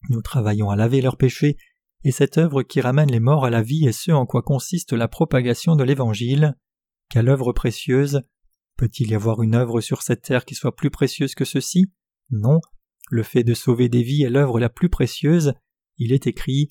nous 0.09 0.23
travaillons 0.23 0.71
à 0.71 0.76
laver 0.76 1.00
leurs 1.00 1.17
péchés, 1.17 1.57
et 2.05 2.12
cette 2.12 2.38
œuvre 2.38 2.62
qui 2.62 2.81
ramène 2.81 3.11
les 3.11 3.21
morts 3.21 3.45
à 3.45 3.50
la 3.50 3.62
vie 3.62 3.87
est 3.87 3.93
ce 3.93 4.12
en 4.12 4.26
quoi 4.26 4.43
consiste 4.43 4.93
la 4.93 5.09
propagation 5.09 5.75
de 5.75 5.83
l'Évangile. 5.83 6.55
Quelle 7.11 7.29
œuvre 7.29 7.53
précieuse 7.53 8.23
Peut-il 8.76 9.11
y 9.11 9.15
avoir 9.15 9.43
une 9.43 9.55
œuvre 9.55 9.81
sur 9.81 10.03
cette 10.03 10.23
terre 10.23 10.45
qui 10.45 10.55
soit 10.55 10.76
plus 10.76 10.91
précieuse 10.91 11.35
que 11.35 11.45
ceci? 11.45 11.93
Non. 12.31 12.61
le 13.11 13.23
fait 13.23 13.45
de 13.45 13.55
sauver 13.55 13.88
des 13.88 14.03
vies 14.03 14.25
est 14.25 14.31
l'œuvre 14.31 14.59
la 14.59 14.69
plus 14.69 14.88
précieuse. 14.88 15.55
Il 15.97 16.12
est 16.12 16.26
écrit 16.26 16.69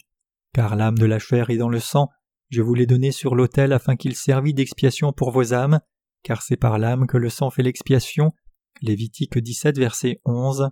Car 0.53 0.75
l'âme 0.75 0.97
de 0.97 1.05
la 1.05 1.19
chair 1.19 1.49
est 1.49 1.57
dans 1.57 1.69
le 1.69 1.79
sang, 1.79 2.09
je 2.49 2.61
vous 2.61 2.73
l'ai 2.73 2.85
donné 2.85 3.11
sur 3.11 3.35
l'autel 3.35 3.73
afin 3.73 3.95
qu'il 3.95 4.15
servît 4.15 4.53
d'expiation 4.53 5.11
pour 5.13 5.31
vos 5.31 5.53
âmes, 5.53 5.79
car 6.23 6.41
c'est 6.41 6.57
par 6.57 6.77
l'âme 6.77 7.07
que 7.07 7.17
le 7.17 7.29
sang 7.29 7.49
fait 7.49 7.63
l'expiation. 7.63 8.33
Lévitique 8.81 9.37
17, 9.37 9.77
verset 9.77 10.21
11. 10.25 10.69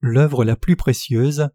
L'œuvre 0.00 0.44
la 0.44 0.56
plus 0.56 0.76
précieuse. 0.76 1.48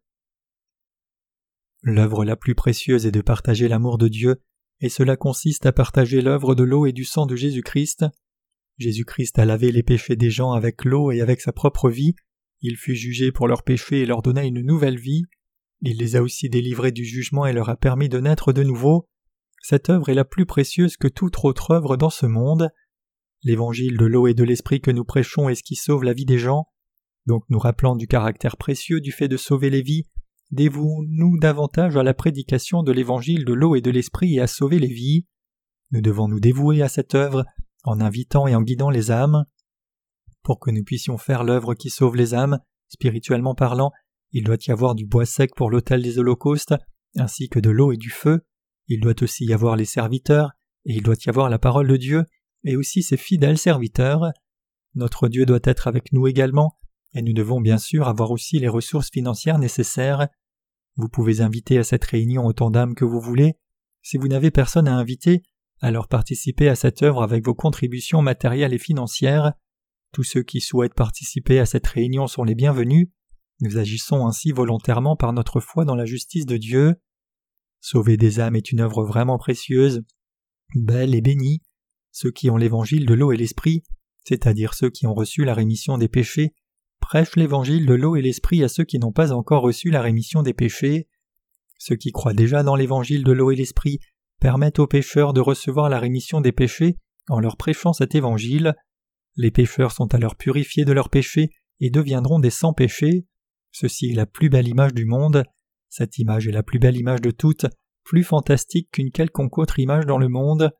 L'œuvre 1.82 2.24
la 2.24 2.36
plus 2.36 2.56
précieuse 2.56 3.06
est 3.06 3.12
de 3.12 3.22
partager 3.22 3.68
l'amour 3.68 3.98
de 3.98 4.08
Dieu, 4.08 4.42
et 4.80 4.90
cela 4.90 5.18
consiste 5.18 5.66
à 5.66 5.72
partager 5.72 6.22
l'œuvre 6.22 6.56
de 6.56 6.64
l'eau 6.64 6.86
et 6.86 6.94
du 6.94 7.04
sang 7.04 7.26
de 7.26 7.36
Jésus-Christ. 7.36 8.06
Jésus-Christ 8.78 9.40
a 9.40 9.46
lavé 9.46 9.72
les 9.72 9.84
péchés 9.84 10.16
des 10.16 10.30
gens 10.30 10.52
avec 10.52 10.86
l'eau 10.86 11.12
et 11.12 11.22
avec 11.22 11.42
sa 11.42 11.52
propre 11.52 11.90
vie, 11.90 12.14
il 12.62 12.78
fut 12.78 12.96
jugé 12.96 13.32
pour 13.32 13.48
leurs 13.48 13.64
péchés 13.64 14.02
et 14.02 14.06
leur 14.06 14.22
donna 14.22 14.44
une 14.44 14.62
nouvelle 14.62 15.00
vie, 15.00 15.26
il 15.82 15.98
les 15.98 16.16
a 16.16 16.22
aussi 16.22 16.50
délivrés 16.50 16.92
du 16.92 17.06
jugement 17.06 17.46
et 17.46 17.54
leur 17.54 17.70
a 17.70 17.76
permis 17.76 18.10
de 18.10 18.20
naître 18.20 18.54
de 18.54 18.64
nouveau. 18.64 19.08
Cette 19.62 19.90
œuvre 19.90 20.10
est 20.10 20.16
la 20.16 20.26
plus 20.26 20.46
précieuse 20.46 20.98
que 20.98 21.08
toute 21.08 21.44
autre 21.44 21.72
œuvre 21.72 21.98
dans 21.98 22.10
ce 22.10 22.26
monde. 22.26 22.70
L'évangile 23.46 23.96
de 23.96 24.06
l'eau 24.06 24.26
et 24.26 24.34
de 24.34 24.44
l'esprit 24.44 24.82
que 24.82 24.90
nous 24.90 25.06
prêchons 25.06 25.50
est 25.50 25.56
ce 25.56 25.62
qui 25.62 25.76
sauve 25.76 26.04
la 26.04 26.14
vie 26.14 26.26
des 26.26 26.40
gens. 26.40 26.66
Donc 27.28 27.44
nous 27.50 27.60
rappelant 27.60 27.96
du 27.96 28.08
caractère 28.08 28.58
précieux 28.58 29.02
du 29.02 29.12
fait 29.12 29.28
de 29.28 29.38
sauver 29.38 29.70
les 29.70 29.84
vies, 29.84 30.06
dévouons-nous 30.50 31.38
davantage 31.38 31.96
à 31.96 32.02
la 32.02 32.16
prédication 32.16 32.82
de 32.82 32.92
l'évangile 32.92 33.46
de 33.46 33.54
l'eau 33.54 33.76
et 33.76 33.82
de 33.82 33.92
l'esprit 33.92 34.34
et 34.34 34.42
à 34.42 34.48
sauver 34.48 34.80
les 34.80 34.92
vies. 34.92 35.28
Nous 35.92 36.02
devons 36.02 36.28
nous 36.28 36.40
dévouer 36.40 36.82
à 36.82 36.90
cette 36.90 37.14
œuvre 37.14 37.46
en 37.84 38.02
invitant 38.02 38.48
et 38.48 38.56
en 38.56 38.64
guidant 38.64 38.90
les 38.90 39.12
âmes. 39.12 39.46
Pour 40.42 40.60
que 40.60 40.72
nous 40.72 40.84
puissions 40.84 41.20
faire 41.20 41.44
l'œuvre 41.44 41.76
qui 41.76 41.92
sauve 41.92 42.16
les 42.16 42.34
âmes, 42.34 42.60
spirituellement 42.88 43.54
parlant, 43.54 43.92
il 44.32 44.44
doit 44.44 44.58
y 44.68 44.72
avoir 44.72 44.96
du 44.96 45.06
bois 45.06 45.28
sec 45.28 45.52
pour 45.56 45.70
l'autel 45.70 46.02
des 46.02 46.18
holocaustes, 46.18 46.74
ainsi 47.16 47.48
que 47.48 47.60
de 47.60 47.70
l'eau 47.70 47.92
et 47.92 47.98
du 47.98 48.10
feu. 48.10 48.42
Il 48.88 49.02
doit 49.02 49.22
aussi 49.22 49.46
y 49.46 49.54
avoir 49.54 49.76
les 49.76 49.86
serviteurs, 49.86 50.52
et 50.86 50.96
il 50.96 51.04
doit 51.04 51.16
y 51.24 51.30
avoir 51.30 51.50
la 51.50 51.60
parole 51.60 51.88
de 51.88 51.98
Dieu, 51.98 52.26
et 52.66 52.76
aussi 52.76 53.04
ses 53.04 53.18
fidèles 53.18 53.58
serviteurs. 53.58 54.32
Notre 54.96 55.28
Dieu 55.28 55.46
doit 55.46 55.60
être 55.64 55.88
avec 55.88 56.12
nous 56.12 56.28
également, 56.28 56.78
et 57.14 57.22
nous 57.22 57.34
devons 57.34 57.62
bien 57.62 57.78
sûr 57.78 58.08
avoir 58.08 58.32
aussi 58.32 58.60
les 58.60 58.68
ressources 58.68 59.10
financières 59.10 59.60
nécessaires. 59.60 60.28
Vous 60.98 61.10
pouvez 61.10 61.42
inviter 61.42 61.78
à 61.78 61.84
cette 61.84 62.04
réunion 62.06 62.46
autant 62.46 62.72
d'âmes 62.72 62.96
que 62.96 63.06
vous 63.06 63.22
voulez. 63.22 63.54
Si 64.02 64.18
vous 64.18 64.28
n'avez 64.28 64.52
personne 64.52 64.88
à 64.88 64.96
inviter, 64.96 65.44
alors 65.82 66.08
participez 66.08 66.70
à 66.70 66.76
cette 66.76 67.04
œuvre 67.04 67.22
avec 67.22 67.46
vos 67.46 67.56
contributions 67.56 68.22
matérielles 68.22 68.74
et 68.74 68.80
financières. 68.80 69.54
Tous 70.14 70.24
ceux 70.24 70.44
qui 70.44 70.62
souhaitent 70.62 70.94
participer 70.94 71.60
à 71.60 71.66
cette 71.66 71.88
réunion 71.88 72.28
sont 72.28 72.44
les 72.44 72.56
bienvenus. 72.56 73.10
Nous 73.62 73.78
agissons 73.78 74.26
ainsi 74.26 74.52
volontairement 74.52 75.16
par 75.16 75.34
notre 75.34 75.60
foi 75.60 75.86
dans 75.86 75.96
la 75.96 76.06
justice 76.06 76.46
de 76.46 76.58
Dieu. 76.58 76.96
Sauver 77.82 78.18
des 78.18 78.40
âmes 78.40 78.56
est 78.56 78.72
une 78.72 78.82
œuvre 78.82 79.04
vraiment 79.04 79.38
précieuse, 79.38 80.04
belle 80.76 81.14
et 81.16 81.22
bénie. 81.22 81.62
Ceux 82.18 82.32
qui 82.32 82.50
ont 82.50 82.56
l'évangile 82.56 83.06
de 83.06 83.14
l'eau 83.14 83.34
et 83.34 83.36
l'esprit, 83.36 83.84
c'est-à-dire 84.24 84.74
ceux 84.74 84.90
qui 84.90 85.06
ont 85.06 85.14
reçu 85.14 85.44
la 85.44 85.54
rémission 85.54 85.98
des 85.98 86.08
péchés, 86.08 86.54
prêchent 87.02 87.36
l'évangile 87.36 87.86
de 87.86 87.94
l'eau 87.94 88.16
et 88.16 88.22
l'esprit 88.22 88.64
à 88.64 88.70
ceux 88.70 88.86
qui 88.86 89.00
n'ont 89.00 89.12
pas 89.12 89.34
encore 89.34 89.64
reçu 89.64 89.90
la 89.90 90.02
rémission 90.02 90.42
des 90.42 90.54
péchés. 90.54 91.10
Ceux 91.78 91.98
qui 91.98 92.14
croient 92.14 92.34
déjà 92.34 92.64
dans 92.64 92.78
l'évangile 92.78 93.26
de 93.26 93.34
l'eau 93.34 93.52
et 93.52 93.58
l'esprit 93.58 94.00
permettent 94.40 94.80
aux 94.80 94.88
pécheurs 94.88 95.34
de 95.34 95.42
recevoir 95.42 95.90
la 95.90 96.00
rémission 96.00 96.40
des 96.40 96.54
péchés 96.54 96.96
en 97.28 97.42
leur 97.42 97.58
prêchant 97.58 97.92
cet 97.92 98.16
évangile. 98.16 98.76
Les 99.36 99.52
pécheurs 99.52 99.92
sont 99.92 100.14
alors 100.16 100.38
purifiés 100.38 100.86
de 100.86 100.94
leurs 100.94 101.10
péchés 101.10 101.50
et 101.82 101.90
deviendront 101.90 102.40
des 102.40 102.50
sans-péchés. 102.50 103.28
Ceci 103.74 104.12
est 104.12 104.16
la 104.16 104.26
plus 104.26 104.48
belle 104.48 104.70
image 104.70 104.94
du 104.94 105.04
monde. 105.04 105.44
Cette 105.90 106.18
image 106.18 106.48
est 106.48 106.54
la 106.54 106.64
plus 106.64 106.80
belle 106.80 106.96
image 106.96 107.20
de 107.20 107.32
toutes, 107.32 107.66
plus 108.06 108.24
fantastique 108.24 108.90
qu'une 108.94 109.12
quelconque 109.12 109.58
autre 109.58 109.80
image 109.80 110.06
dans 110.06 110.18
le 110.18 110.30
monde. 110.30 110.72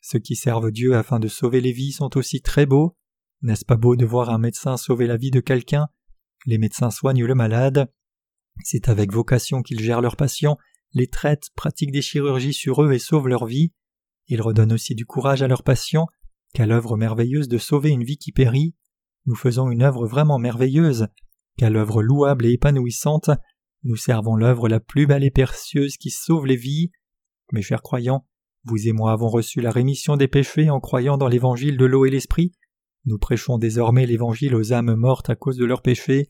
Ceux 0.00 0.18
qui 0.18 0.36
servent 0.36 0.70
Dieu 0.70 0.96
afin 0.96 1.18
de 1.18 1.28
sauver 1.28 1.60
les 1.60 1.72
vies 1.72 1.92
sont 1.92 2.16
aussi 2.16 2.40
très 2.40 2.66
beaux. 2.66 2.96
N'est-ce 3.42 3.64
pas 3.64 3.76
beau 3.76 3.96
de 3.96 4.06
voir 4.06 4.30
un 4.30 4.38
médecin 4.38 4.76
sauver 4.76 5.06
la 5.06 5.16
vie 5.16 5.30
de 5.30 5.40
quelqu'un? 5.40 5.88
Les 6.46 6.58
médecins 6.58 6.90
soignent 6.90 7.26
le 7.26 7.34
malade. 7.34 7.90
C'est 8.64 8.88
avec 8.88 9.12
vocation 9.12 9.62
qu'ils 9.62 9.80
gèrent 9.80 10.00
leurs 10.00 10.16
patients, 10.16 10.58
les 10.92 11.08
traitent, 11.08 11.50
pratiquent 11.54 11.92
des 11.92 12.02
chirurgies 12.02 12.52
sur 12.52 12.82
eux 12.82 12.92
et 12.92 12.98
sauvent 12.98 13.28
leur 13.28 13.46
vie. 13.46 13.72
Ils 14.28 14.42
redonnent 14.42 14.72
aussi 14.72 14.94
du 14.94 15.06
courage 15.06 15.42
à 15.42 15.48
leurs 15.48 15.62
patients, 15.62 16.06
quelle 16.54 16.72
œuvre 16.72 16.96
merveilleuse 16.96 17.48
de 17.48 17.58
sauver 17.58 17.90
une 17.90 18.04
vie 18.04 18.18
qui 18.18 18.32
périt. 18.32 18.74
Nous 19.26 19.34
faisons 19.34 19.70
une 19.70 19.82
œuvre 19.82 20.06
vraiment 20.06 20.38
merveilleuse, 20.38 21.08
quelle 21.56 21.76
œuvre 21.76 22.02
louable 22.02 22.46
et 22.46 22.52
épanouissante. 22.52 23.30
Nous 23.84 23.96
servons 23.96 24.36
l'œuvre 24.36 24.68
la 24.68 24.80
plus 24.80 25.06
belle 25.06 25.24
et 25.24 25.30
précieuse 25.30 25.96
qui 25.96 26.10
sauve 26.10 26.46
les 26.46 26.56
vies. 26.56 26.90
Mes 27.52 27.62
chers 27.62 27.82
croyants, 27.82 28.26
vous 28.68 28.86
et 28.86 28.92
moi 28.92 29.12
avons 29.12 29.28
reçu 29.28 29.60
la 29.60 29.70
rémission 29.70 30.16
des 30.16 30.28
péchés 30.28 30.68
en 30.68 30.78
croyant 30.78 31.16
dans 31.16 31.28
l'évangile 31.28 31.78
de 31.78 31.86
l'eau 31.86 32.04
et 32.04 32.10
l'esprit. 32.10 32.52
Nous 33.06 33.18
prêchons 33.18 33.56
désormais 33.56 34.04
l'évangile 34.04 34.54
aux 34.54 34.72
âmes 34.72 34.94
mortes 34.94 35.30
à 35.30 35.36
cause 35.36 35.56
de 35.56 35.64
leurs 35.64 35.80
péchés. 35.80 36.26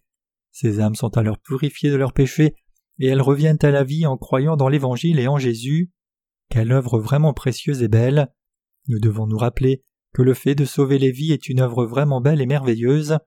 Ces 0.52 0.80
âmes 0.80 0.94
sont 0.94 1.16
alors 1.16 1.38
purifiées 1.38 1.90
de 1.90 1.96
leurs 1.96 2.12
péchés, 2.12 2.54
et 3.00 3.06
elles 3.08 3.22
reviennent 3.22 3.58
à 3.62 3.70
la 3.70 3.82
vie 3.82 4.06
en 4.06 4.16
croyant 4.16 4.56
dans 4.56 4.68
l'évangile 4.68 5.18
et 5.18 5.26
en 5.26 5.38
Jésus. 5.38 5.90
Quelle 6.48 6.72
œuvre 6.72 7.00
vraiment 7.00 7.34
précieuse 7.34 7.82
et 7.82 7.88
belle. 7.88 8.32
Nous 8.86 9.00
devons 9.00 9.26
nous 9.26 9.36
rappeler 9.36 9.82
que 10.14 10.22
le 10.22 10.34
fait 10.34 10.54
de 10.54 10.64
sauver 10.64 10.98
les 10.98 11.10
vies 11.10 11.32
est 11.32 11.48
une 11.48 11.60
œuvre 11.60 11.84
vraiment 11.84 12.20
belle 12.20 12.40
et 12.40 12.46
merveilleuse. 12.46 13.18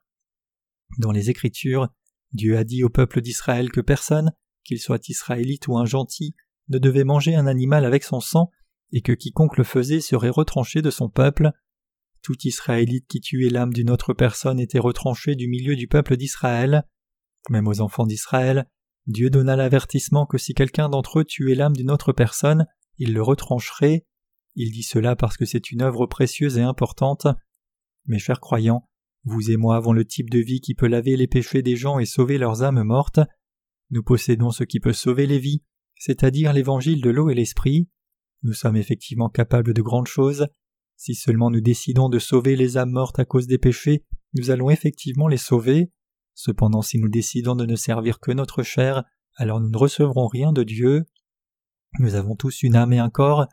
Dans 0.97 1.11
les 1.11 1.29
Écritures, 1.29 1.89
Dieu 2.31 2.57
a 2.57 2.63
dit 2.63 2.83
au 2.83 2.89
peuple 2.89 3.21
d'Israël 3.21 3.71
que 3.71 3.81
personne, 3.81 4.31
qu'il 4.63 4.79
soit 4.79 5.09
israélite 5.09 5.67
ou 5.67 5.77
un 5.77 5.85
gentil, 5.85 6.33
ne 6.69 6.79
devait 6.79 7.03
manger 7.03 7.35
un 7.35 7.47
animal 7.47 7.85
avec 7.85 8.03
son 8.03 8.21
sang, 8.21 8.49
et 8.91 9.01
que 9.01 9.11
quiconque 9.11 9.57
le 9.57 9.63
faisait 9.63 10.01
serait 10.01 10.29
retranché 10.29 10.81
de 10.81 10.89
son 10.89 11.09
peuple. 11.09 11.51
Tout 12.21 12.35
Israélite 12.43 13.07
qui 13.07 13.19
tuait 13.19 13.49
l'âme 13.49 13.73
d'une 13.73 13.89
autre 13.89 14.13
personne 14.13 14.59
était 14.59 14.79
retranché 14.79 15.35
du 15.35 15.47
milieu 15.47 15.75
du 15.75 15.87
peuple 15.87 16.17
d'Israël. 16.17 16.83
Même 17.49 17.67
aux 17.67 17.81
enfants 17.81 18.05
d'Israël, 18.05 18.67
Dieu 19.07 19.29
donna 19.29 19.55
l'avertissement 19.55 20.25
que 20.25 20.37
si 20.37 20.53
quelqu'un 20.53 20.89
d'entre 20.89 21.19
eux 21.19 21.25
tuait 21.25 21.55
l'âme 21.55 21.75
d'une 21.75 21.89
autre 21.89 22.13
personne, 22.13 22.67
il 22.97 23.13
le 23.13 23.21
retrancherait. 23.21 24.05
Il 24.55 24.71
dit 24.71 24.83
cela 24.83 25.15
parce 25.15 25.37
que 25.37 25.45
c'est 25.45 25.71
une 25.71 25.81
œuvre 25.81 26.05
précieuse 26.05 26.57
et 26.57 26.61
importante. 26.61 27.25
Mes 28.05 28.19
chers 28.19 28.39
croyants, 28.39 28.87
vous 29.23 29.51
et 29.51 29.57
moi 29.57 29.75
avons 29.75 29.93
le 29.93 30.05
type 30.05 30.29
de 30.29 30.39
vie 30.39 30.61
qui 30.61 30.75
peut 30.75 30.87
laver 30.87 31.15
les 31.15 31.27
péchés 31.27 31.61
des 31.61 31.75
gens 31.75 31.99
et 31.99 32.05
sauver 32.05 32.37
leurs 32.37 32.63
âmes 32.63 32.83
mortes. 32.83 33.19
Nous 33.89 34.03
possédons 34.03 34.51
ce 34.51 34.63
qui 34.63 34.79
peut 34.79 34.93
sauver 34.93 35.25
les 35.25 35.39
vies, 35.39 35.63
c'est-à-dire 35.95 36.53
l'évangile 36.53 37.01
de 37.01 37.09
l'eau 37.09 37.29
et 37.29 37.35
l'esprit. 37.35 37.89
Nous 38.43 38.53
sommes 38.53 38.75
effectivement 38.75 39.29
capables 39.29 39.73
de 39.73 39.81
grandes 39.81 40.07
choses. 40.07 40.47
Si 40.97 41.15
seulement 41.15 41.49
nous 41.49 41.61
décidons 41.61 42.09
de 42.09 42.19
sauver 42.19 42.55
les 42.55 42.77
âmes 42.77 42.91
mortes 42.91 43.19
à 43.19 43.25
cause 43.25 43.47
des 43.47 43.57
péchés, 43.57 44.05
nous 44.33 44.51
allons 44.51 44.69
effectivement 44.69 45.27
les 45.27 45.37
sauver. 45.37 45.91
Cependant, 46.33 46.81
si 46.81 46.97
nous 46.97 47.09
décidons 47.09 47.55
de 47.55 47.65
ne 47.65 47.75
servir 47.75 48.19
que 48.19 48.31
notre 48.31 48.63
chair, 48.63 49.03
alors 49.35 49.59
nous 49.59 49.69
ne 49.69 49.77
recevrons 49.77 50.27
rien 50.27 50.53
de 50.53 50.63
Dieu. 50.63 51.05
Nous 51.99 52.15
avons 52.15 52.35
tous 52.35 52.63
une 52.63 52.75
âme 52.75 52.93
et 52.93 52.99
un 52.99 53.09
corps. 53.09 53.47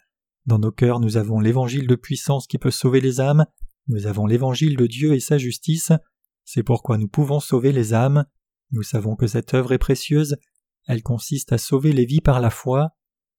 Dans 0.47 0.59
nos 0.59 0.73
cœurs, 0.73 1.01
nous 1.01 1.17
avons 1.17 1.41
l'évangile 1.41 1.87
de 1.87 1.95
puissance 1.95 2.47
qui 2.47 2.59
peut 2.59 2.71
sauver 2.71 3.01
les 3.01 3.21
âmes. 3.21 3.45
Nous 3.89 4.07
avons 4.07 4.27
l'évangile 4.27 4.77
de 4.77 4.87
Dieu 4.87 5.15
et 5.15 5.21
sa 5.21 5.39
justice. 5.39 5.93
C'est 6.45 6.63
pourquoi 6.63 6.99
nous 6.99 7.09
pouvons 7.09 7.41
sauver 7.41 7.73
les 7.73 7.93
âmes. 7.93 8.25
Nous 8.71 8.83
savons 8.83 9.17
que 9.17 9.27
cette 9.27 9.55
œuvre 9.55 9.73
est 9.73 9.79
précieuse. 9.79 10.37
Elle 10.87 11.03
consiste 11.03 11.53
à 11.53 11.59
sauver 11.59 11.93
les 11.93 12.07
vies 12.07 12.21
par 12.21 12.41
la 12.41 12.51
foi. 12.51 12.91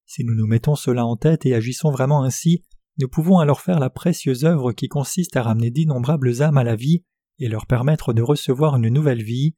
Si 0.09 0.23
nous 0.23 0.33
nous 0.33 0.47
mettons 0.47 0.73
cela 0.73 1.05
en 1.05 1.17
tête 1.17 1.45
et 1.45 1.53
agissons 1.53 1.91
vraiment 1.91 2.23
ainsi, 2.23 2.63
nous 2.97 3.07
pouvons 3.07 3.37
alors 3.37 3.61
faire 3.61 3.79
la 3.79 3.91
précieuse 3.91 4.43
œuvre 4.43 4.73
qui 4.73 4.87
consiste 4.87 5.37
à 5.37 5.43
ramener 5.43 5.69
d'innombrables 5.69 6.41
âmes 6.41 6.57
à 6.57 6.63
la 6.63 6.75
vie 6.75 7.03
et 7.37 7.47
leur 7.47 7.67
permettre 7.67 8.11
de 8.11 8.23
recevoir 8.23 8.75
une 8.75 8.89
nouvelle 8.89 9.21
vie. 9.21 9.55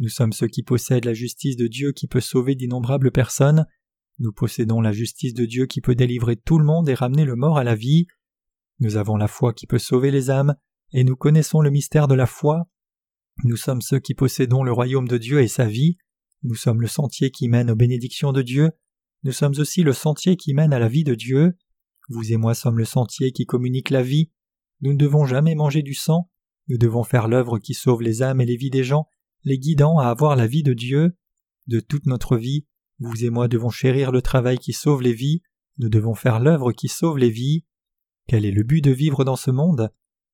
Nous 0.00 0.08
sommes 0.08 0.32
ceux 0.32 0.48
qui 0.48 0.64
possèdent 0.64 1.04
la 1.04 1.14
justice 1.14 1.56
de 1.56 1.68
Dieu 1.68 1.92
qui 1.92 2.08
peut 2.08 2.20
sauver 2.20 2.56
d'innombrables 2.56 3.12
personnes. 3.12 3.64
Nous 4.18 4.32
possédons 4.32 4.80
la 4.80 4.90
justice 4.90 5.34
de 5.34 5.44
Dieu 5.44 5.66
qui 5.66 5.80
peut 5.80 5.94
délivrer 5.94 6.34
tout 6.34 6.58
le 6.58 6.64
monde 6.64 6.88
et 6.88 6.94
ramener 6.94 7.24
le 7.24 7.36
mort 7.36 7.56
à 7.56 7.62
la 7.62 7.76
vie. 7.76 8.08
Nous 8.80 8.96
avons 8.96 9.16
la 9.16 9.28
foi 9.28 9.52
qui 9.52 9.68
peut 9.68 9.78
sauver 9.78 10.10
les 10.10 10.30
âmes, 10.30 10.56
et 10.92 11.04
nous 11.04 11.14
connaissons 11.14 11.60
le 11.60 11.70
mystère 11.70 12.08
de 12.08 12.16
la 12.16 12.26
foi. 12.26 12.68
Nous 13.44 13.56
sommes 13.56 13.82
ceux 13.82 14.00
qui 14.00 14.14
possédons 14.14 14.64
le 14.64 14.72
royaume 14.72 15.06
de 15.06 15.16
Dieu 15.16 15.40
et 15.40 15.48
sa 15.48 15.66
vie. 15.66 15.96
Nous 16.42 16.56
sommes 16.56 16.80
le 16.80 16.88
sentier 16.88 17.30
qui 17.30 17.48
mène 17.48 17.70
aux 17.70 17.76
bénédictions 17.76 18.32
de 18.32 18.42
Dieu. 18.42 18.72
Nous 19.22 19.32
sommes 19.32 19.54
aussi 19.58 19.82
le 19.82 19.92
sentier 19.92 20.36
qui 20.36 20.54
mène 20.54 20.72
à 20.72 20.78
la 20.78 20.88
vie 20.88 21.04
de 21.04 21.14
Dieu. 21.14 21.56
Vous 22.08 22.32
et 22.32 22.36
moi 22.36 22.54
sommes 22.54 22.78
le 22.78 22.84
sentier 22.84 23.32
qui 23.32 23.46
communique 23.46 23.90
la 23.90 24.02
vie. 24.02 24.30
Nous 24.80 24.92
ne 24.92 24.98
devons 24.98 25.26
jamais 25.26 25.54
manger 25.54 25.82
du 25.82 25.94
sang. 25.94 26.30
Nous 26.68 26.78
devons 26.78 27.04
faire 27.04 27.28
l'œuvre 27.28 27.58
qui 27.58 27.74
sauve 27.74 28.02
les 28.02 28.22
âmes 28.22 28.40
et 28.40 28.46
les 28.46 28.56
vies 28.56 28.70
des 28.70 28.84
gens, 28.84 29.06
les 29.44 29.58
guidant 29.58 29.98
à 29.98 30.06
avoir 30.06 30.36
la 30.36 30.46
vie 30.46 30.62
de 30.62 30.72
Dieu. 30.72 31.16
De 31.66 31.80
toute 31.80 32.06
notre 32.06 32.36
vie, 32.36 32.66
vous 32.98 33.24
et 33.24 33.30
moi 33.30 33.48
devons 33.48 33.70
chérir 33.70 34.12
le 34.12 34.22
travail 34.22 34.58
qui 34.58 34.72
sauve 34.72 35.02
les 35.02 35.14
vies. 35.14 35.42
Nous 35.78 35.88
devons 35.88 36.14
faire 36.14 36.40
l'œuvre 36.40 36.72
qui 36.72 36.88
sauve 36.88 37.18
les 37.18 37.30
vies. 37.30 37.64
Quel 38.26 38.44
est 38.44 38.50
le 38.50 38.62
but 38.62 38.82
de 38.82 38.90
vivre 38.90 39.24
dans 39.24 39.36
ce 39.36 39.50
monde? 39.50 39.90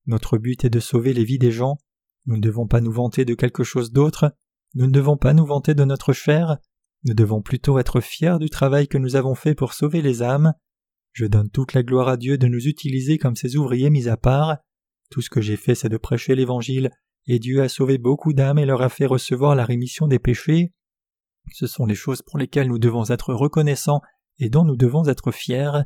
Notre 0.07 0.39
but 0.39 0.65
est 0.65 0.71
de 0.71 0.81
sauver 0.81 1.13
les 1.13 1.25
vies 1.25 1.39
des 1.39 1.53
gens. 1.53 1.79
Nous 2.27 2.37
ne 2.37 2.41
devons 2.41 2.67
pas 2.67 2.81
nous 2.81 2.93
vanter 2.93 3.25
de 3.25 3.35
quelque 3.35 3.65
chose 3.65 3.93
d'autre, 3.93 4.35
nous 4.75 4.87
ne 4.87 4.93
devons 4.93 5.17
pas 5.17 5.33
nous 5.33 5.47
vanter 5.47 5.75
de 5.75 5.85
notre 5.85 6.13
chair, 6.13 6.59
nous 7.07 7.15
devons 7.15 7.41
plutôt 7.41 7.79
être 7.79 8.01
fiers 8.01 8.39
du 8.41 8.51
travail 8.51 8.89
que 8.89 8.99
nous 8.99 9.15
avons 9.15 9.37
fait 9.37 9.55
pour 9.55 9.75
sauver 9.75 10.03
les 10.03 10.23
âmes. 10.23 10.55
Je 11.13 11.25
donne 11.25 11.49
toute 11.49 11.73
la 11.73 11.85
gloire 11.85 12.09
à 12.09 12.17
Dieu 12.17 12.37
de 12.37 12.49
nous 12.49 12.67
utiliser 12.67 13.17
comme 13.17 13.37
ses 13.37 13.57
ouvriers 13.57 13.91
mis 13.91 14.09
à 14.09 14.17
part. 14.17 14.59
Tout 15.11 15.23
ce 15.23 15.31
que 15.31 15.41
j'ai 15.41 15.57
fait, 15.57 15.77
c'est 15.77 15.89
de 15.89 15.97
prêcher 15.99 16.35
l'Évangile, 16.35 16.91
et 17.27 17.39
Dieu 17.39 17.63
a 17.63 17.69
sauvé 17.69 17.97
beaucoup 17.97 18.33
d'âmes 18.33 18.59
et 18.59 18.67
leur 18.67 18.83
a 18.83 18.89
fait 18.89 19.07
recevoir 19.07 19.55
la 19.55 19.65
rémission 19.65 20.09
des 20.09 20.19
péchés. 20.19 20.73
Ce 21.53 21.69
sont 21.69 21.87
les 21.87 21.95
choses 21.95 22.23
pour 22.23 22.39
lesquelles 22.39 22.69
nous 22.69 22.81
devons 22.81 23.09
être 23.09 23.33
reconnaissants 23.33 24.01
et 24.41 24.51
dont 24.51 24.65
nous 24.65 24.77
devons 24.77 25.07
être 25.07 25.31
fiers. 25.31 25.83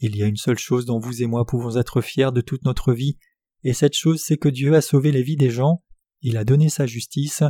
Il 0.00 0.16
y 0.16 0.22
a 0.22 0.26
une 0.26 0.36
seule 0.36 0.58
chose 0.58 0.86
dont 0.86 0.98
vous 0.98 1.22
et 1.22 1.26
moi 1.26 1.44
pouvons 1.44 1.76
être 1.76 2.00
fiers 2.00 2.32
de 2.32 2.40
toute 2.40 2.64
notre 2.64 2.94
vie, 2.94 3.18
et 3.64 3.74
cette 3.74 3.94
chose 3.94 4.22
c'est 4.24 4.38
que 4.38 4.48
Dieu 4.48 4.74
a 4.74 4.80
sauvé 4.80 5.12
les 5.12 5.22
vies 5.22 5.36
des 5.36 5.50
gens, 5.50 5.82
il 6.22 6.38
a 6.38 6.44
donné 6.44 6.70
sa 6.70 6.86
justice, 6.86 7.42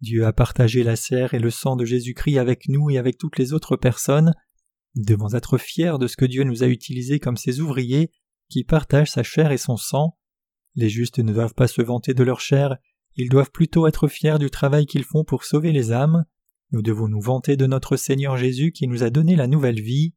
Dieu 0.00 0.26
a 0.26 0.32
partagé 0.32 0.84
la 0.84 0.96
chair 0.96 1.34
et 1.34 1.38
le 1.38 1.50
sang 1.50 1.76
de 1.76 1.84
Jésus-Christ 1.84 2.38
avec 2.38 2.68
nous 2.68 2.90
et 2.90 2.98
avec 2.98 3.18
toutes 3.18 3.38
les 3.38 3.52
autres 3.52 3.76
personnes. 3.76 4.34
Nous 4.94 5.04
devons 5.04 5.34
être 5.34 5.58
fiers 5.58 5.98
de 5.98 6.06
ce 6.06 6.16
que 6.16 6.24
Dieu 6.24 6.44
nous 6.44 6.62
a 6.62 6.68
utilisé 6.68 7.18
comme 7.18 7.36
ses 7.36 7.60
ouvriers 7.60 8.12
qui 8.48 8.64
partagent 8.64 9.10
sa 9.10 9.22
chair 9.22 9.50
et 9.50 9.58
son 9.58 9.76
sang. 9.76 10.16
Les 10.74 10.88
justes 10.88 11.18
ne 11.18 11.32
doivent 11.32 11.54
pas 11.54 11.68
se 11.68 11.82
vanter 11.82 12.14
de 12.14 12.22
leur 12.22 12.40
chair, 12.40 12.78
ils 13.16 13.28
doivent 13.28 13.50
plutôt 13.50 13.88
être 13.88 14.06
fiers 14.06 14.38
du 14.38 14.48
travail 14.48 14.86
qu'ils 14.86 15.04
font 15.04 15.24
pour 15.24 15.44
sauver 15.44 15.72
les 15.72 15.90
âmes. 15.90 16.24
Nous 16.70 16.82
devons 16.82 17.08
nous 17.08 17.20
vanter 17.20 17.56
de 17.56 17.66
notre 17.66 17.96
Seigneur 17.96 18.36
Jésus 18.36 18.70
qui 18.70 18.86
nous 18.86 19.02
a 19.02 19.10
donné 19.10 19.34
la 19.34 19.48
nouvelle 19.48 19.80
vie. 19.80 20.14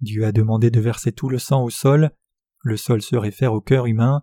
Dieu 0.00 0.26
a 0.26 0.32
demandé 0.32 0.70
de 0.70 0.80
verser 0.80 1.12
tout 1.12 1.30
le 1.30 1.38
sang 1.38 1.64
au 1.64 1.70
sol. 1.70 2.10
Le 2.62 2.76
sol 2.76 3.00
se 3.00 3.16
réfère 3.16 3.54
au 3.54 3.62
cœur 3.62 3.86
humain. 3.86 4.22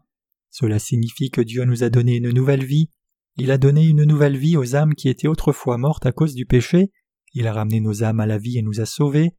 Cela 0.51 0.77
signifie 0.77 1.31
que 1.31 1.41
Dieu 1.41 1.65
nous 1.65 1.83
a 1.83 1.89
donné 1.89 2.17
une 2.17 2.29
nouvelle 2.29 2.63
vie. 2.63 2.91
Il 3.37 3.51
a 3.51 3.57
donné 3.57 3.85
une 3.85 4.05
nouvelle 4.05 4.37
vie 4.37 4.55
aux 4.55 4.75
âmes 4.75 4.95
qui 4.95 5.09
étaient 5.09 5.27
autrefois 5.27 5.77
mortes 5.77 6.05
à 6.05 6.13
cause 6.13 6.35
du 6.35 6.45
péché. 6.45 6.91
Il 7.33 7.47
a 7.47 7.53
ramené 7.53 7.81
nos 7.81 8.03
âmes 8.03 8.21
à 8.21 8.25
la 8.25 8.37
vie 8.37 8.57
et 8.57 8.61
nous 8.61 8.79
a 8.79 8.85
sauvés. 8.85 9.35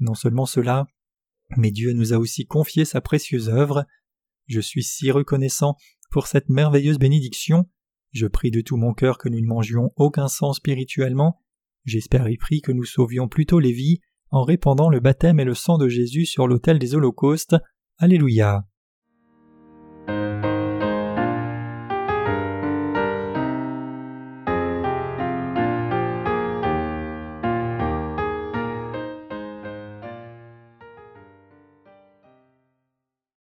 Non 0.00 0.14
seulement 0.14 0.44
cela, 0.44 0.86
mais 1.56 1.70
Dieu 1.70 1.92
nous 1.92 2.12
a 2.12 2.18
aussi 2.18 2.46
confié 2.46 2.84
sa 2.84 3.00
précieuse 3.00 3.48
œuvre. 3.48 3.86
Je 4.46 4.60
suis 4.60 4.82
si 4.82 5.10
reconnaissant 5.10 5.76
pour 6.10 6.26
cette 6.26 6.50
merveilleuse 6.50 6.98
bénédiction. 6.98 7.68
Je 8.12 8.26
prie 8.26 8.50
de 8.50 8.60
tout 8.60 8.76
mon 8.76 8.92
cœur 8.92 9.16
que 9.16 9.30
nous 9.30 9.40
ne 9.40 9.46
mangions 9.46 9.92
aucun 9.96 10.28
sang 10.28 10.52
spirituellement. 10.52 11.42
J'espère 11.84 12.26
et 12.26 12.36
prie 12.36 12.60
que 12.60 12.72
nous 12.72 12.84
sauvions 12.84 13.28
plutôt 13.28 13.60
les 13.60 13.72
vies 13.72 14.00
en 14.30 14.42
répandant 14.42 14.90
le 14.90 15.00
baptême 15.00 15.40
et 15.40 15.44
le 15.44 15.54
sang 15.54 15.78
de 15.78 15.88
Jésus 15.88 16.26
sur 16.26 16.46
l'autel 16.46 16.78
des 16.78 16.94
holocaustes. 16.94 17.56
Alléluia. 17.96 18.67